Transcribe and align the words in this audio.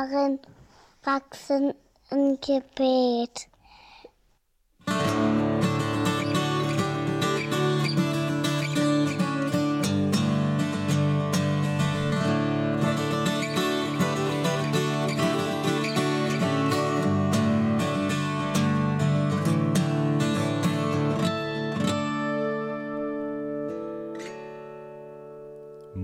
darin 0.00 0.38
wachsen 1.04 1.74
ein 2.10 2.38
Gebet. 2.40 3.48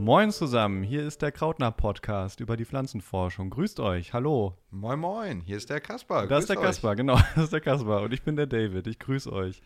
Moin 0.07 0.30
zusammen, 0.30 0.84
hier 0.84 1.04
ist 1.04 1.20
der 1.20 1.32
Krautner 1.32 1.73
Podcast 1.73 2.38
über 2.38 2.56
die 2.56 2.64
Pflanzenforschung. 2.64 3.50
Grüßt 3.50 3.80
euch, 3.80 4.12
hallo. 4.12 4.56
Moin 4.70 5.01
Moin, 5.01 5.41
hier 5.41 5.56
ist 5.56 5.69
der 5.69 5.80
Kaspar. 5.80 6.27
Das 6.29 6.45
ist 6.45 6.48
der 6.48 6.59
Kaspar, 6.59 6.95
genau, 6.95 7.19
das 7.34 7.46
ist 7.46 7.52
der 7.52 7.60
Kaspar 7.60 8.02
und 8.02 8.12
ich 8.12 8.23
bin 8.23 8.37
der 8.37 8.46
David. 8.46 8.87
Ich 8.87 9.01
grüße 9.01 9.32
euch. 9.32 9.62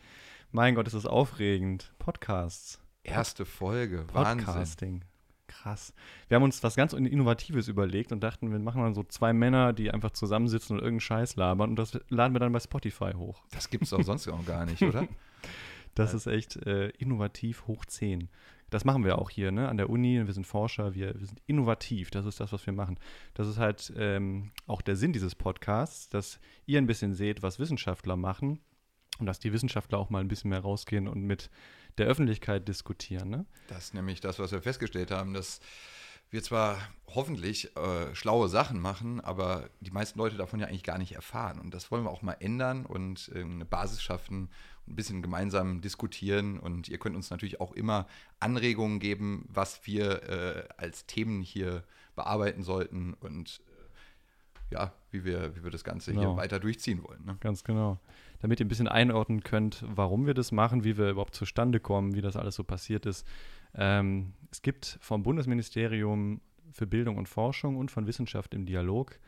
Mein 0.50 0.76
Gott, 0.76 0.86
ist 0.86 0.94
das 0.94 1.04
aufregend. 1.04 1.92
Podcasts. 1.98 2.80
Erste 3.04 3.44
Folge, 3.44 4.06
Podcasting. 4.06 5.02
Wahnsinn. 5.02 5.04
Krass. 5.46 5.92
Wir 6.28 6.36
haben 6.36 6.44
uns 6.44 6.62
was 6.62 6.74
ganz 6.74 6.94
Innovatives 6.94 7.68
überlegt 7.68 8.10
und 8.10 8.20
dachten, 8.20 8.50
wir 8.50 8.58
machen 8.60 8.80
mal 8.80 8.94
so 8.94 9.02
zwei 9.02 9.34
Männer, 9.34 9.74
die 9.74 9.90
einfach 9.90 10.12
zusammensitzen 10.12 10.76
und 10.76 10.78
irgendeinen 10.78 11.00
Scheiß 11.00 11.36
labern 11.36 11.68
und 11.68 11.76
das 11.76 12.00
laden 12.08 12.34
wir 12.34 12.40
dann 12.40 12.52
bei 12.52 12.60
Spotify 12.60 13.12
hoch. 13.14 13.42
Das 13.50 13.68
gibt 13.68 13.84
es 13.84 13.92
auch 13.92 14.02
sonst 14.02 14.26
auch 14.26 14.46
gar 14.46 14.64
nicht, 14.64 14.80
oder? 14.80 15.06
Das 15.96 16.14
ist 16.14 16.28
echt 16.28 16.56
äh, 16.66 16.90
innovativ 16.90 17.66
hoch 17.66 17.84
10 17.84 18.28
das 18.70 18.84
machen 18.84 19.04
wir 19.04 19.18
auch 19.18 19.30
hier, 19.30 19.50
ne, 19.50 19.68
an 19.68 19.76
der 19.76 19.90
Uni. 19.90 20.24
Wir 20.26 20.32
sind 20.32 20.46
Forscher, 20.46 20.94
wir, 20.94 21.18
wir 21.18 21.26
sind 21.26 21.42
innovativ. 21.46 22.10
Das 22.10 22.24
ist 22.24 22.40
das, 22.40 22.52
was 22.52 22.64
wir 22.66 22.72
machen. 22.72 22.98
Das 23.34 23.48
ist 23.48 23.58
halt 23.58 23.92
ähm, 23.96 24.52
auch 24.66 24.80
der 24.80 24.96
Sinn 24.96 25.12
dieses 25.12 25.34
Podcasts, 25.34 26.08
dass 26.08 26.40
ihr 26.66 26.78
ein 26.78 26.86
bisschen 26.86 27.14
seht, 27.14 27.42
was 27.42 27.58
Wissenschaftler 27.58 28.16
machen 28.16 28.60
und 29.18 29.26
dass 29.26 29.40
die 29.40 29.52
Wissenschaftler 29.52 29.98
auch 29.98 30.10
mal 30.10 30.20
ein 30.20 30.28
bisschen 30.28 30.50
mehr 30.50 30.60
rausgehen 30.60 31.08
und 31.08 31.22
mit 31.22 31.50
der 31.98 32.06
Öffentlichkeit 32.06 32.68
diskutieren. 32.68 33.28
Ne? 33.28 33.46
Das 33.68 33.86
ist 33.86 33.94
nämlich 33.94 34.20
das, 34.20 34.38
was 34.38 34.52
wir 34.52 34.62
festgestellt 34.62 35.10
haben, 35.10 35.34
dass 35.34 35.60
wir 36.30 36.42
zwar 36.42 36.78
hoffentlich 37.08 37.76
äh, 37.76 38.14
schlaue 38.14 38.48
Sachen 38.48 38.80
machen, 38.80 39.20
aber 39.20 39.68
die 39.80 39.90
meisten 39.90 40.18
Leute 40.18 40.36
davon 40.36 40.60
ja 40.60 40.68
eigentlich 40.68 40.84
gar 40.84 40.98
nicht 40.98 41.12
erfahren. 41.12 41.58
Und 41.58 41.74
das 41.74 41.90
wollen 41.90 42.04
wir 42.04 42.10
auch 42.10 42.22
mal 42.22 42.36
ändern 42.38 42.86
und 42.86 43.30
äh, 43.34 43.40
eine 43.40 43.64
Basis 43.64 44.00
schaffen, 44.00 44.48
ein 44.90 44.96
bisschen 44.96 45.22
gemeinsam 45.22 45.80
diskutieren. 45.80 46.58
Und 46.58 46.88
ihr 46.88 46.98
könnt 46.98 47.16
uns 47.16 47.30
natürlich 47.30 47.60
auch 47.60 47.72
immer 47.72 48.06
Anregungen 48.38 48.98
geben, 48.98 49.46
was 49.48 49.86
wir 49.86 50.22
äh, 50.28 50.68
als 50.76 51.06
Themen 51.06 51.42
hier 51.42 51.84
bearbeiten 52.14 52.62
sollten 52.62 53.14
und 53.14 53.60
äh, 53.66 54.74
ja, 54.74 54.92
wie 55.10 55.24
wir, 55.24 55.56
wie 55.56 55.64
wir 55.64 55.70
das 55.70 55.84
Ganze 55.84 56.12
genau. 56.12 56.34
hier 56.34 56.36
weiter 56.36 56.60
durchziehen 56.60 57.02
wollen. 57.02 57.24
Ne? 57.24 57.36
Ganz 57.40 57.64
genau. 57.64 57.98
Damit 58.40 58.60
ihr 58.60 58.66
ein 58.66 58.68
bisschen 58.68 58.88
einordnen 58.88 59.42
könnt, 59.42 59.84
warum 59.86 60.26
wir 60.26 60.34
das 60.34 60.52
machen, 60.52 60.84
wie 60.84 60.96
wir 60.96 61.10
überhaupt 61.10 61.34
zustande 61.34 61.80
kommen, 61.80 62.14
wie 62.14 62.20
das 62.20 62.36
alles 62.36 62.54
so 62.54 62.64
passiert 62.64 63.06
ist. 63.06 63.26
Ähm, 63.74 64.32
es 64.50 64.62
gibt 64.62 64.98
vom 65.00 65.22
Bundesministerium 65.22 66.40
für 66.72 66.86
Bildung 66.86 67.16
und 67.16 67.28
Forschung 67.28 67.76
und 67.76 67.90
von 67.90 68.06
Wissenschaft 68.06 68.54
im 68.54 68.66
Dialog 68.66 69.18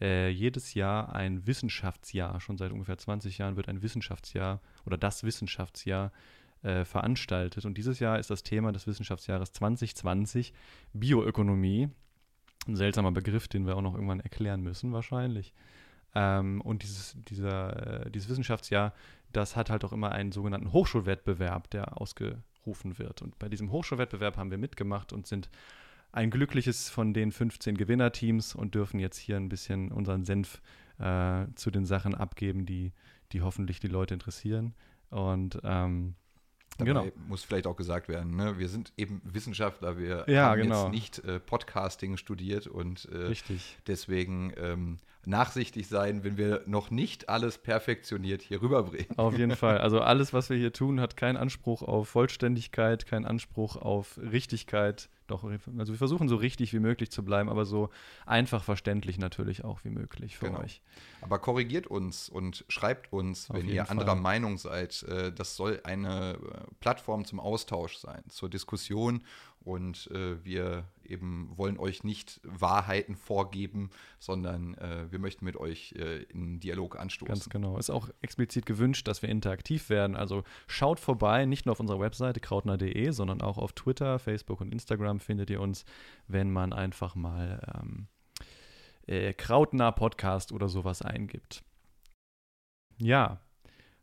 äh, 0.00 0.28
jedes 0.28 0.74
Jahr 0.74 1.14
ein 1.14 1.46
Wissenschaftsjahr. 1.46 2.40
Schon 2.40 2.58
seit 2.58 2.72
ungefähr 2.72 2.98
20 2.98 3.38
Jahren 3.38 3.56
wird 3.56 3.68
ein 3.68 3.82
Wissenschaftsjahr 3.82 4.60
oder 4.84 4.98
das 4.98 5.24
Wissenschaftsjahr 5.24 6.12
äh, 6.62 6.84
veranstaltet. 6.84 7.64
Und 7.64 7.78
dieses 7.78 7.98
Jahr 7.98 8.18
ist 8.18 8.30
das 8.30 8.42
Thema 8.42 8.72
des 8.72 8.86
Wissenschaftsjahres 8.86 9.52
2020 9.52 10.52
Bioökonomie. 10.92 11.88
Ein 12.66 12.76
seltsamer 12.76 13.12
Begriff, 13.12 13.48
den 13.48 13.66
wir 13.66 13.76
auch 13.76 13.82
noch 13.82 13.94
irgendwann 13.94 14.20
erklären 14.20 14.62
müssen, 14.62 14.92
wahrscheinlich. 14.92 15.54
Ähm, 16.14 16.60
und 16.62 16.82
dieses, 16.82 17.16
dieser, 17.28 18.06
äh, 18.06 18.10
dieses 18.10 18.28
Wissenschaftsjahr, 18.28 18.94
das 19.32 19.54
hat 19.54 19.70
halt 19.70 19.84
auch 19.84 19.92
immer 19.92 20.12
einen 20.12 20.32
sogenannten 20.32 20.72
Hochschulwettbewerb, 20.72 21.70
der 21.70 22.00
ausgerufen 22.00 22.98
wird. 22.98 23.22
Und 23.22 23.38
bei 23.38 23.48
diesem 23.48 23.70
Hochschulwettbewerb 23.70 24.36
haben 24.36 24.50
wir 24.50 24.58
mitgemacht 24.58 25.12
und 25.12 25.26
sind 25.26 25.50
ein 26.16 26.30
glückliches 26.30 26.88
von 26.88 27.12
den 27.12 27.30
15 27.30 27.76
Gewinnerteams 27.76 28.54
und 28.54 28.74
dürfen 28.74 28.98
jetzt 28.98 29.18
hier 29.18 29.36
ein 29.36 29.50
bisschen 29.50 29.92
unseren 29.92 30.24
Senf 30.24 30.62
äh, 30.98 31.44
zu 31.56 31.70
den 31.70 31.84
Sachen 31.84 32.14
abgeben, 32.14 32.64
die, 32.64 32.92
die 33.32 33.42
hoffentlich 33.42 33.80
die 33.80 33.88
Leute 33.88 34.14
interessieren. 34.14 34.74
Und 35.10 35.60
ähm, 35.62 36.14
Dabei 36.78 36.90
genau. 36.90 37.06
muss 37.28 37.44
vielleicht 37.44 37.66
auch 37.66 37.76
gesagt 37.76 38.08
werden, 38.08 38.36
ne? 38.36 38.58
wir 38.58 38.68
sind 38.68 38.92
eben 38.96 39.22
Wissenschaftler, 39.24 39.96
wir 39.98 40.24
ja, 40.26 40.50
haben 40.50 40.60
genau. 40.60 40.84
jetzt 40.84 40.92
nicht 40.92 41.18
äh, 41.24 41.40
Podcasting 41.40 42.18
studiert 42.18 42.66
und 42.66 43.06
äh, 43.06 43.16
Richtig. 43.16 43.78
deswegen 43.86 44.52
ähm, 44.58 44.98
nachsichtig 45.26 45.88
sein, 45.88 46.22
wenn 46.24 46.36
wir 46.36 46.62
noch 46.66 46.90
nicht 46.90 47.28
alles 47.28 47.58
perfektioniert 47.58 48.42
hier 48.42 48.62
rüberbringen. 48.62 49.18
Auf 49.18 49.36
jeden 49.36 49.56
Fall. 49.56 49.78
Also 49.78 50.00
alles, 50.00 50.32
was 50.32 50.50
wir 50.50 50.56
hier 50.56 50.72
tun, 50.72 51.00
hat 51.00 51.16
keinen 51.16 51.36
Anspruch 51.36 51.82
auf 51.82 52.08
Vollständigkeit, 52.08 53.06
keinen 53.06 53.26
Anspruch 53.26 53.76
auf 53.76 54.18
Richtigkeit. 54.18 55.08
Doch, 55.26 55.42
also 55.42 55.92
wir 55.92 55.98
versuchen 55.98 56.28
so 56.28 56.36
richtig 56.36 56.72
wie 56.72 56.78
möglich 56.78 57.10
zu 57.10 57.24
bleiben, 57.24 57.48
aber 57.48 57.64
so 57.64 57.90
einfach 58.26 58.62
verständlich 58.62 59.18
natürlich 59.18 59.64
auch 59.64 59.80
wie 59.82 59.90
möglich 59.90 60.36
für 60.36 60.46
genau. 60.46 60.60
euch. 60.60 60.80
Aber 61.20 61.40
korrigiert 61.40 61.88
uns 61.88 62.28
und 62.28 62.64
schreibt 62.68 63.12
uns, 63.12 63.50
Auf 63.50 63.56
wenn 63.56 63.68
ihr 63.68 63.90
anderer 63.90 64.12
Fall. 64.12 64.20
Meinung 64.20 64.58
seid. 64.58 65.02
Äh, 65.02 65.32
das 65.32 65.56
soll 65.56 65.80
eine 65.82 66.34
äh, 66.34 66.74
Plattform 66.78 67.24
zum 67.24 67.40
Austausch 67.40 67.96
sein, 67.96 68.22
zur 68.28 68.48
Diskussion 68.48 69.22
und 69.66 70.08
äh, 70.12 70.44
wir 70.44 70.84
eben 71.04 71.50
wollen 71.56 71.76
euch 71.76 72.04
nicht 72.04 72.40
Wahrheiten 72.44 73.16
vorgeben, 73.16 73.90
sondern 74.20 74.74
äh, 74.74 75.10
wir 75.10 75.18
möchten 75.18 75.44
mit 75.44 75.56
euch 75.56 75.92
äh, 75.98 76.22
in 76.24 76.60
Dialog 76.60 76.96
anstoßen. 76.96 77.34
Ganz 77.34 77.48
genau. 77.48 77.76
Ist 77.76 77.90
auch 77.90 78.08
explizit 78.22 78.64
gewünscht, 78.64 79.08
dass 79.08 79.22
wir 79.22 79.28
interaktiv 79.28 79.90
werden. 79.90 80.14
Also 80.14 80.44
schaut 80.68 81.00
vorbei, 81.00 81.46
nicht 81.46 81.66
nur 81.66 81.72
auf 81.72 81.80
unserer 81.80 81.98
Webseite 81.98 82.38
krautner.de, 82.38 83.10
sondern 83.10 83.42
auch 83.42 83.58
auf 83.58 83.72
Twitter, 83.72 84.20
Facebook 84.20 84.60
und 84.60 84.70
Instagram 84.70 85.18
findet 85.18 85.50
ihr 85.50 85.60
uns, 85.60 85.84
wenn 86.28 86.52
man 86.52 86.72
einfach 86.72 87.16
mal 87.16 87.60
ähm, 87.74 88.06
äh, 89.08 89.32
Krautner 89.32 89.90
Podcast 89.90 90.52
oder 90.52 90.68
sowas 90.68 91.02
eingibt. 91.02 91.64
Ja, 92.98 93.40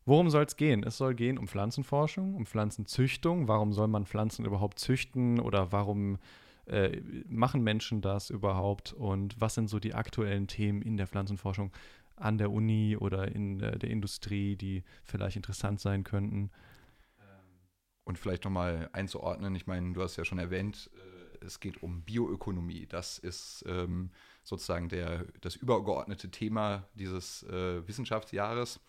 Worum 0.06 0.30
soll 0.30 0.44
es 0.44 0.58
gehen? 0.58 0.84
Es 0.84 0.98
soll 0.98 1.16
gehen 1.16 1.38
um 1.38 1.48
Pflanzenforschung, 1.48 2.36
um 2.36 2.46
Pflanzenzüchtung. 2.46 3.48
Warum 3.48 3.72
soll 3.72 3.88
man 3.88 4.06
Pflanzen 4.06 4.46
überhaupt 4.46 4.80
züchten 4.80 5.40
oder 5.40 5.72
warum 5.72 6.18
äh, 6.66 7.02
machen 7.30 7.64
Menschen 7.64 8.02
das 8.02 8.30
überhaupt? 8.30 8.92
Und 8.92 9.40
was 9.40 9.56
sind 9.56 9.70
so 9.70 9.80
die 9.80 9.94
aktuellen 9.94 10.48
Themen 10.48 10.82
in 10.82 10.98
der 10.98 11.08
Pflanzenforschung 11.08 11.72
an 12.18 12.38
der 12.38 12.52
Uni 12.52 12.98
oder 12.98 13.34
in 13.34 13.62
äh, 13.62 13.80
der 13.80 13.90
Industrie, 13.90 14.58
die 14.58 14.84
vielleicht 15.06 15.38
interessant 15.38 15.80
sein 15.80 16.04
könnten? 16.04 16.52
Und 18.04 18.20
vielleicht 18.20 18.44
nochmal 18.44 18.90
einzuordnen, 18.92 19.56
ich 19.56 19.66
meine, 19.66 19.94
du 19.94 20.02
hast 20.02 20.18
ja 20.18 20.26
schon 20.26 20.40
erwähnt, 20.40 20.90
äh, 20.96 21.46
es 21.46 21.62
geht 21.62 21.82
um 21.82 22.02
Bioökonomie. 22.02 22.86
Das 22.88 23.18
ist 23.18 23.64
ähm, 23.68 24.12
sozusagen 24.44 24.90
der, 24.90 25.26
das 25.40 25.56
übergeordnete 25.56 26.30
Thema 26.30 26.90
dieses 26.94 27.44
äh, 27.44 27.88
Wissenschaftsjahres 27.88 28.82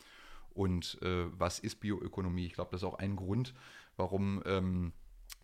und 0.55 0.99
äh, 1.03 1.27
was 1.39 1.59
ist 1.59 1.81
Bioökonomie. 1.81 2.47
Ich 2.47 2.55
glaube, 2.55 2.71
das 2.71 2.83
ist 2.83 2.89
auch 2.89 2.99
ein 2.99 3.17
Grund, 3.17 3.55
warum 3.97 4.43
ähm, 4.47 4.93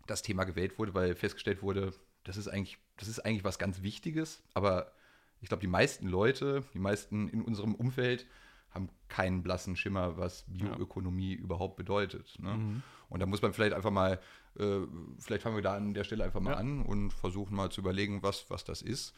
das 0.07 0.23
Thema 0.23 0.45
gewählt 0.45 0.79
wurde, 0.79 0.95
weil 0.95 1.15
festgestellt 1.15 1.63
wurde, 1.63 1.93
das 2.25 2.37
ist 2.37 2.49
eigentlich, 2.49 2.79
das 2.97 3.09
ist 3.09 3.21
eigentlich 3.21 3.45
was 3.45 3.59
ganz 3.59 3.83
Wichtiges, 3.83 4.43
aber 4.55 4.93
ich 5.41 5.49
glaube, 5.49 5.63
die 5.63 5.67
meisten 5.67 6.07
Leute, 6.07 6.65
die 6.75 6.79
meisten 6.79 7.29
in 7.29 7.43
unserem 7.43 7.75
Umfeld 7.75 8.27
haben 8.71 8.89
keinen 9.09 9.43
blassen 9.43 9.75
Schimmer, 9.75 10.17
was 10.17 10.45
Bioökonomie 10.47 11.35
ja. 11.35 11.41
überhaupt 11.41 11.77
bedeutet. 11.77 12.37
Ne? 12.39 12.55
Mhm. 12.55 12.83
Und 13.09 13.21
da 13.21 13.27
muss 13.27 13.43
man 13.43 13.53
vielleicht 13.53 13.73
einfach 13.73 13.91
mal, 13.91 14.21
äh, 14.59 14.81
vielleicht 15.19 15.43
fangen 15.43 15.57
wir 15.57 15.63
da 15.63 15.75
an 15.75 15.95
der 15.95 16.05
Stelle 16.05 16.23
einfach 16.23 16.41
mal 16.41 16.53
ja. 16.53 16.59
an 16.59 16.83
und 16.83 17.13
versuchen 17.13 17.57
mal 17.57 17.71
zu 17.71 17.81
überlegen, 17.81 18.23
was, 18.23 18.49
was 18.49 18.65
das 18.65 18.83
ist 18.83 19.15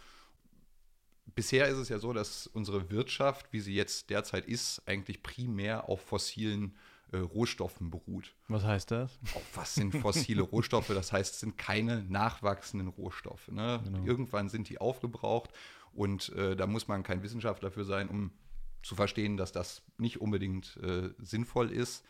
bisher 1.34 1.68
ist 1.68 1.78
es 1.78 1.88
ja 1.88 1.98
so, 1.98 2.12
dass 2.12 2.46
unsere 2.46 2.90
Wirtschaft, 2.90 3.52
wie 3.52 3.60
sie 3.60 3.74
jetzt 3.74 4.10
derzeit 4.10 4.46
ist, 4.46 4.82
eigentlich 4.86 5.22
primär 5.22 5.88
auf 5.88 6.00
fossilen 6.00 6.76
äh, 7.12 7.18
Rohstoffen 7.18 7.90
beruht. 7.90 8.34
Was 8.48 8.64
heißt 8.64 8.90
das? 8.90 9.18
Auf 9.34 9.44
was 9.54 9.74
sind 9.74 9.94
fossile 9.96 10.42
Rohstoffe? 10.42 10.88
Das 10.88 11.12
heißt, 11.12 11.34
es 11.34 11.40
sind 11.40 11.58
keine 11.58 12.02
nachwachsenden 12.04 12.88
Rohstoffe. 12.88 13.48
Ne? 13.48 13.80
Genau. 13.84 14.04
Irgendwann 14.04 14.48
sind 14.48 14.68
die 14.68 14.80
aufgebraucht 14.80 15.50
und 15.92 16.30
äh, 16.30 16.56
da 16.56 16.66
muss 16.66 16.88
man 16.88 17.02
kein 17.02 17.22
Wissenschaftler 17.22 17.70
für 17.70 17.84
sein, 17.84 18.08
um 18.08 18.32
zu 18.82 18.94
verstehen, 18.94 19.36
dass 19.36 19.52
das 19.52 19.82
nicht 19.98 20.20
unbedingt 20.20 20.76
äh, 20.78 21.10
sinnvoll 21.18 21.70
ist. 21.70 22.04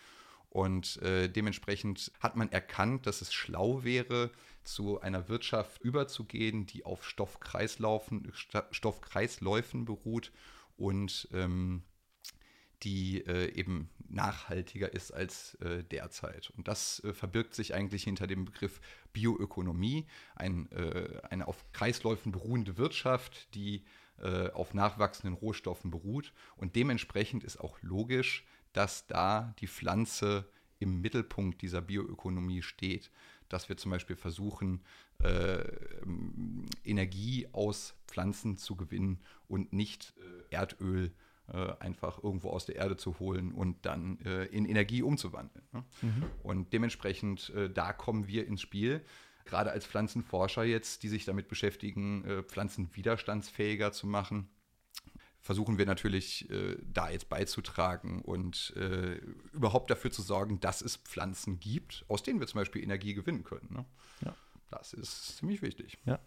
Und 0.48 1.00
äh, 1.02 1.28
dementsprechend 1.28 2.12
hat 2.20 2.36
man 2.36 2.52
erkannt, 2.52 3.06
dass 3.06 3.22
es 3.22 3.32
schlau 3.32 3.84
wäre, 3.84 4.30
zu 4.64 5.00
einer 5.00 5.29
Wirtschaft 5.29 5.81
überzugehen, 5.82 6.67
die 6.67 6.85
auf 6.85 7.05
Stoffkreislaufen, 7.05 8.32
Stoffkreisläufen 8.70 9.85
beruht 9.85 10.32
und 10.76 11.29
ähm, 11.32 11.82
die 12.82 13.25
äh, 13.26 13.53
eben 13.55 13.91
nachhaltiger 14.09 14.93
ist 14.93 15.12
als 15.12 15.55
äh, 15.56 15.85
derzeit. 15.85 16.50
Und 16.56 16.69
das 16.69 17.03
äh, 17.05 17.12
verbirgt 17.12 17.55
sich 17.55 17.75
eigentlich 17.75 18.05
hinter 18.05 18.26
dem 18.26 18.44
Begriff 18.44 18.81
Bioökonomie, 19.12 20.06
ein, 20.35 20.70
äh, 20.73 21.20
eine 21.31 21.49
auf 21.49 21.64
Kreisläufen 21.73 22.32
beruhende 22.32 22.76
Wirtschaft, 22.79 23.55
die 23.55 23.85
äh, 24.19 24.50
auf 24.50 24.75
nachwachsenden 24.75 25.35
Rohstoffen 25.35 25.91
beruht. 25.91 26.32
Und 26.56 26.76
dementsprechend 26.76 27.44
ist 27.44 27.59
auch 27.59 27.79
logisch, 27.82 28.44
dass 28.73 29.06
da 29.06 29.55
die 29.61 29.69
Pflanze 29.69 30.49
im 30.79 31.00
Mittelpunkt 31.00 31.62
dieser 31.62 31.81
Bioökonomie 31.81 32.62
steht. 32.62 33.11
Dass 33.52 33.69
wir 33.69 33.76
zum 33.76 33.90
Beispiel 33.90 34.16
versuchen, 34.16 34.82
äh, 35.22 35.62
Energie 36.84 37.49
aus 37.52 37.94
Pflanzen 38.06 38.56
zu 38.56 38.76
gewinnen 38.76 39.20
und 39.49 39.72
nicht 39.72 40.14
äh, 40.50 40.54
Erdöl 40.54 41.12
äh, 41.49 41.72
einfach 41.81 42.22
irgendwo 42.22 42.50
aus 42.50 42.66
der 42.66 42.76
Erde 42.76 42.96
zu 42.96 43.19
holen 43.19 43.52
und 43.52 43.84
dann 43.84 44.19
äh, 44.20 44.44
in 44.46 44.64
Energie 44.64 45.02
umzuwandeln. 45.02 45.66
Ne? 45.72 45.84
Mhm. 46.00 46.25
Und 46.43 46.72
dementsprechend, 46.72 47.50
äh, 47.50 47.69
da 47.69 47.93
kommen 47.93 48.26
wir 48.26 48.46
ins 48.46 48.62
Spiel 48.62 49.04
gerade 49.44 49.72
als 49.72 49.84
Pflanzenforscher 49.84 50.62
jetzt, 50.62 51.02
die 51.02 51.08
sich 51.08 51.25
damit 51.25 51.49
beschäftigen, 51.49 52.44
Pflanzen 52.46 52.88
widerstandsfähiger 52.94 53.90
zu 53.90 54.06
machen, 54.06 54.49
versuchen 55.42 55.76
wir 55.76 55.86
natürlich 55.86 56.48
äh, 56.50 56.76
da 56.82 57.10
jetzt 57.10 57.28
beizutragen 57.28 58.22
und 58.22 58.72
äh, 58.76 59.16
überhaupt 59.52 59.90
dafür 59.90 60.12
zu 60.12 60.22
sorgen, 60.22 60.60
dass 60.60 60.80
es 60.80 60.96
Pflanzen 60.96 61.58
gibt, 61.58 62.04
aus 62.08 62.22
denen 62.22 62.38
wir 62.38 62.46
zum 62.46 62.60
Beispiel 62.60 62.82
Energie 62.82 63.12
gewinnen 63.12 63.42
können. 63.42 63.68
Ne? 63.70 63.84
Ja. 64.24 64.34
Das 64.70 64.92
ist 64.94 65.36
ziemlich 65.36 65.60
wichtig. 65.60 65.98
Ja. 66.04 66.20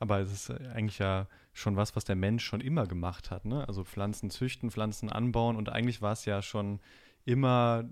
Aber 0.00 0.18
es 0.18 0.32
ist 0.32 0.50
eigentlich 0.50 0.98
ja 0.98 1.28
schon 1.52 1.76
was, 1.76 1.94
was 1.94 2.04
der 2.04 2.16
Mensch 2.16 2.44
schon 2.44 2.60
immer 2.60 2.86
gemacht 2.86 3.30
hat. 3.30 3.44
Ne? 3.44 3.68
Also 3.68 3.84
Pflanzen 3.84 4.30
züchten, 4.30 4.70
Pflanzen 4.70 5.10
anbauen 5.10 5.56
und 5.56 5.68
eigentlich 5.68 6.02
war 6.02 6.12
es 6.12 6.24
ja 6.24 6.42
schon 6.42 6.80
immer 7.26 7.84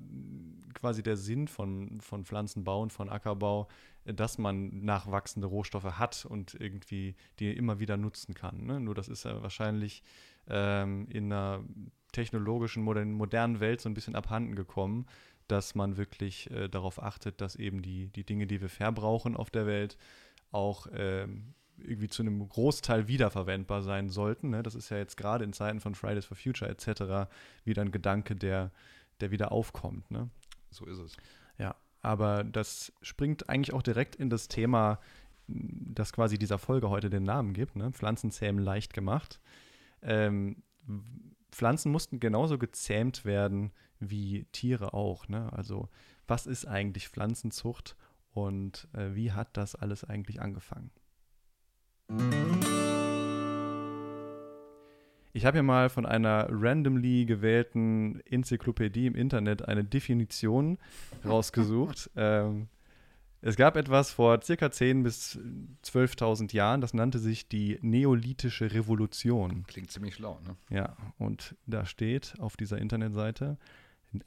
quasi 0.75 1.03
der 1.03 1.17
Sinn 1.17 1.49
von, 1.49 2.01
von 2.01 2.25
Pflanzenbau 2.25 2.83
und 2.83 2.93
von 2.93 3.09
Ackerbau, 3.09 3.69
dass 4.05 4.39
man 4.39 4.85
nachwachsende 4.85 5.47
Rohstoffe 5.47 5.99
hat 5.99 6.25
und 6.25 6.55
irgendwie 6.55 7.15
die 7.39 7.53
immer 7.53 7.79
wieder 7.79 7.97
nutzen 7.97 8.35
kann. 8.35 8.65
Ne? 8.65 8.81
Nur 8.81 8.95
das 8.95 9.09
ist 9.09 9.25
ja 9.25 9.41
wahrscheinlich 9.43 10.03
ähm, 10.49 11.07
in 11.09 11.33
einer 11.33 11.65
technologischen, 12.13 12.83
modernen 12.83 13.61
Welt 13.61 13.81
so 13.81 13.89
ein 13.89 13.95
bisschen 13.95 14.15
abhanden 14.15 14.55
gekommen, 14.55 15.07
dass 15.49 15.75
man 15.75 15.97
wirklich 15.97 16.51
äh, 16.51 16.69
darauf 16.69 17.03
achtet, 17.03 17.41
dass 17.41 17.57
eben 17.57 17.83
die, 17.83 18.09
die 18.09 18.25
Dinge, 18.25 18.47
die 18.47 18.61
wir 18.61 18.69
verbrauchen 18.69 19.37
auf 19.37 19.51
der 19.51 19.67
Welt, 19.67 19.97
auch 20.51 20.87
ähm, 20.95 21.55
irgendwie 21.79 22.09
zu 22.09 22.23
einem 22.23 22.47
Großteil 22.49 23.09
wiederverwendbar 23.09 23.83
sein 23.83 24.09
sollten. 24.09 24.51
Ne? 24.51 24.63
Das 24.63 24.75
ist 24.75 24.91
ja 24.91 24.99
jetzt 24.99 25.17
gerade 25.17 25.45
in 25.45 25.53
Zeiten 25.53 25.81
von 25.81 25.95
Fridays 25.95 26.27
for 26.27 26.37
Future 26.37 26.71
etc. 26.71 27.31
wieder 27.65 27.83
ein 27.83 27.91
Gedanke, 27.91 28.37
der, 28.37 28.71
der 29.21 29.31
wieder 29.31 29.53
aufkommt. 29.53 30.11
Ne? 30.11 30.29
So 30.71 30.87
ist 30.87 30.99
es. 30.99 31.17
Ja, 31.59 31.75
aber 32.03 32.45
das 32.45 32.93
springt 33.03 33.49
eigentlich 33.49 33.73
auch 33.73 33.83
direkt 33.83 34.17
in 34.17 34.31
das 34.31 34.49
Thema, 34.49 35.01
das 35.47 36.13
quasi 36.13 36.39
dieser 36.39 36.59
Folge 36.59 36.89
heute 36.89 37.11
den 37.11 37.25
Namen 37.25 37.53
gibt, 37.53 37.77
ne? 37.77 37.91
Pflanzenzähmen 37.93 38.63
leicht 38.63 38.95
gemacht. 38.95 39.41
Ähm, 40.03 40.63
Pflanzen 41.51 41.93
mussten 41.93 42.21
genauso 42.21 42.59
gezähmt 42.59 43.25
werden 43.25 43.73
wie 44.01 44.47
Tiere 44.53 44.95
auch. 44.95 45.29
Ne? 45.29 45.53
Also 45.53 45.89
was 46.27 46.47
ist 46.47 46.67
eigentlich 46.67 47.09
Pflanzenzucht 47.09 47.97
und 48.33 48.89
äh, 48.95 49.15
wie 49.15 49.33
hat 49.33 49.57
das 49.57 49.75
alles 49.75 50.05
eigentlich 50.05 50.41
angefangen? 50.41 50.91
Ich 55.35 55.47
habe 55.47 55.57
hier 55.57 55.63
mal 55.63 55.89
von 55.89 56.05
einer 56.05 56.47
randomly 56.51 57.25
gewählten 57.25 58.21
Enzyklopädie 58.27 59.07
im 59.07 59.15
Internet 59.15 59.67
eine 59.67 59.85
Definition 59.85 60.79
rausgesucht. 61.25 62.11
ähm, 62.17 62.69
es 63.43 63.57
gab 63.57 63.77
etwas 63.77 64.13
vor 64.13 64.41
circa 64.43 64.67
10.000 64.67 65.03
bis 65.03 65.39
12.000 65.85 66.55
Jahren, 66.55 66.81
das 66.81 66.95
nannte 66.95 67.19
sich 67.19 67.49
die 67.49 67.79
Neolithische 67.83 68.73
Revolution. 68.73 69.65
Klingt 69.67 69.91
ziemlich 69.91 70.15
schlau, 70.15 70.41
ne? 70.47 70.57
Ja, 70.71 70.97
und 71.19 71.57
da 71.67 71.85
steht 71.85 72.35
auf 72.39 72.57
dieser 72.57 72.79
Internetseite, 72.79 73.59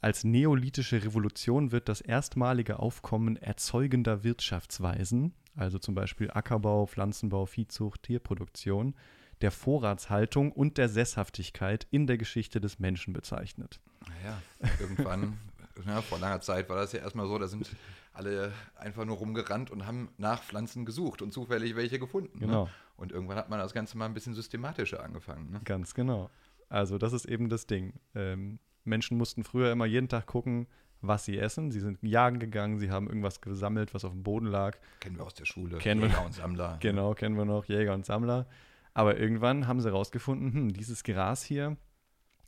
als 0.00 0.24
neolithische 0.24 1.04
Revolution 1.04 1.72
wird 1.72 1.88
das 1.88 2.00
erstmalige 2.00 2.78
Aufkommen 2.78 3.36
erzeugender 3.36 4.24
Wirtschaftsweisen, 4.24 5.32
also 5.54 5.78
zum 5.78 5.94
Beispiel 5.94 6.30
Ackerbau, 6.30 6.86
Pflanzenbau, 6.86 7.46
Viehzucht, 7.46 8.02
Tierproduktion, 8.02 8.94
der 9.42 9.50
Vorratshaltung 9.50 10.52
und 10.52 10.76
der 10.76 10.88
Sesshaftigkeit 10.88 11.86
in 11.90 12.06
der 12.06 12.18
Geschichte 12.18 12.60
des 12.60 12.78
Menschen 12.78 13.12
bezeichnet. 13.12 13.80
Naja, 14.08 14.42
irgendwann, 14.80 15.38
ja, 15.86 16.02
vor 16.02 16.18
langer 16.18 16.40
Zeit 16.40 16.68
war 16.68 16.76
das 16.76 16.92
ja 16.92 17.00
erstmal 17.00 17.28
so, 17.28 17.38
da 17.38 17.46
sind 17.46 17.70
alle 18.16 18.52
einfach 18.76 19.04
nur 19.04 19.16
rumgerannt 19.16 19.70
und 19.70 19.86
haben 19.86 20.08
nach 20.18 20.42
Pflanzen 20.42 20.84
gesucht 20.84 21.22
und 21.22 21.32
zufällig 21.32 21.76
welche 21.76 21.98
gefunden. 21.98 22.38
Ne? 22.38 22.46
Genau. 22.46 22.64
Ne? 22.64 22.70
Und 22.96 23.12
irgendwann 23.12 23.36
hat 23.36 23.50
man 23.50 23.58
das 23.58 23.74
Ganze 23.74 23.98
mal 23.98 24.06
ein 24.06 24.14
bisschen 24.14 24.34
systematischer 24.34 25.02
angefangen. 25.02 25.50
Ne? 25.50 25.60
Ganz 25.64 25.94
genau. 25.94 26.30
Also 26.68 26.98
das 26.98 27.12
ist 27.12 27.26
eben 27.26 27.48
das 27.48 27.66
Ding. 27.66 27.92
Ähm, 28.14 28.58
Menschen 28.84 29.18
mussten 29.18 29.44
früher 29.44 29.70
immer 29.70 29.86
jeden 29.86 30.08
Tag 30.08 30.26
gucken, 30.26 30.66
was 31.02 31.24
sie 31.24 31.38
essen. 31.38 31.70
Sie 31.70 31.80
sind 31.80 31.98
jagen 32.02 32.38
gegangen, 32.38 32.78
sie 32.78 32.90
haben 32.90 33.06
irgendwas 33.06 33.40
gesammelt, 33.40 33.94
was 33.94 34.04
auf 34.04 34.12
dem 34.12 34.22
Boden 34.22 34.46
lag. 34.46 34.78
Kennen 35.00 35.18
wir 35.18 35.24
aus 35.24 35.34
der 35.34 35.44
Schule. 35.44 35.78
Kennen 35.78 36.02
Jäger 36.02 36.14
wir, 36.14 36.26
und 36.26 36.34
Sammler. 36.34 36.78
Genau, 36.80 37.14
kennen 37.14 37.36
wir 37.36 37.44
noch, 37.44 37.66
Jäger 37.66 37.94
und 37.94 38.06
Sammler. 38.06 38.46
Aber 38.94 39.18
irgendwann 39.18 39.66
haben 39.66 39.80
sie 39.80 39.88
herausgefunden, 39.88 40.52
hm, 40.52 40.72
dieses 40.72 41.04
Gras 41.04 41.42
hier 41.42 41.76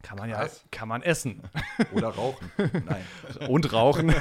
kann 0.03 0.19
man 0.19 0.31
Gras? 0.31 0.63
ja 0.63 0.69
kann 0.71 0.89
man 0.89 1.03
essen. 1.03 1.43
Oder 1.93 2.09
rauchen. 2.09 2.51
Nein. 2.87 3.05
Und 3.49 3.73
rauchen. 3.73 4.09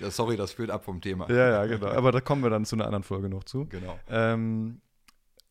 ja, 0.00 0.10
sorry, 0.10 0.36
das 0.36 0.52
führt 0.52 0.70
ab 0.70 0.84
vom 0.84 1.00
Thema. 1.00 1.30
Ja, 1.30 1.50
ja, 1.50 1.66
genau. 1.66 1.88
Aber 1.88 2.12
da 2.12 2.20
kommen 2.20 2.42
wir 2.42 2.50
dann 2.50 2.64
zu 2.64 2.76
einer 2.76 2.86
anderen 2.86 3.04
Folge 3.04 3.28
noch 3.28 3.44
zu. 3.44 3.66
Genau. 3.66 3.98
Ähm, 4.08 4.80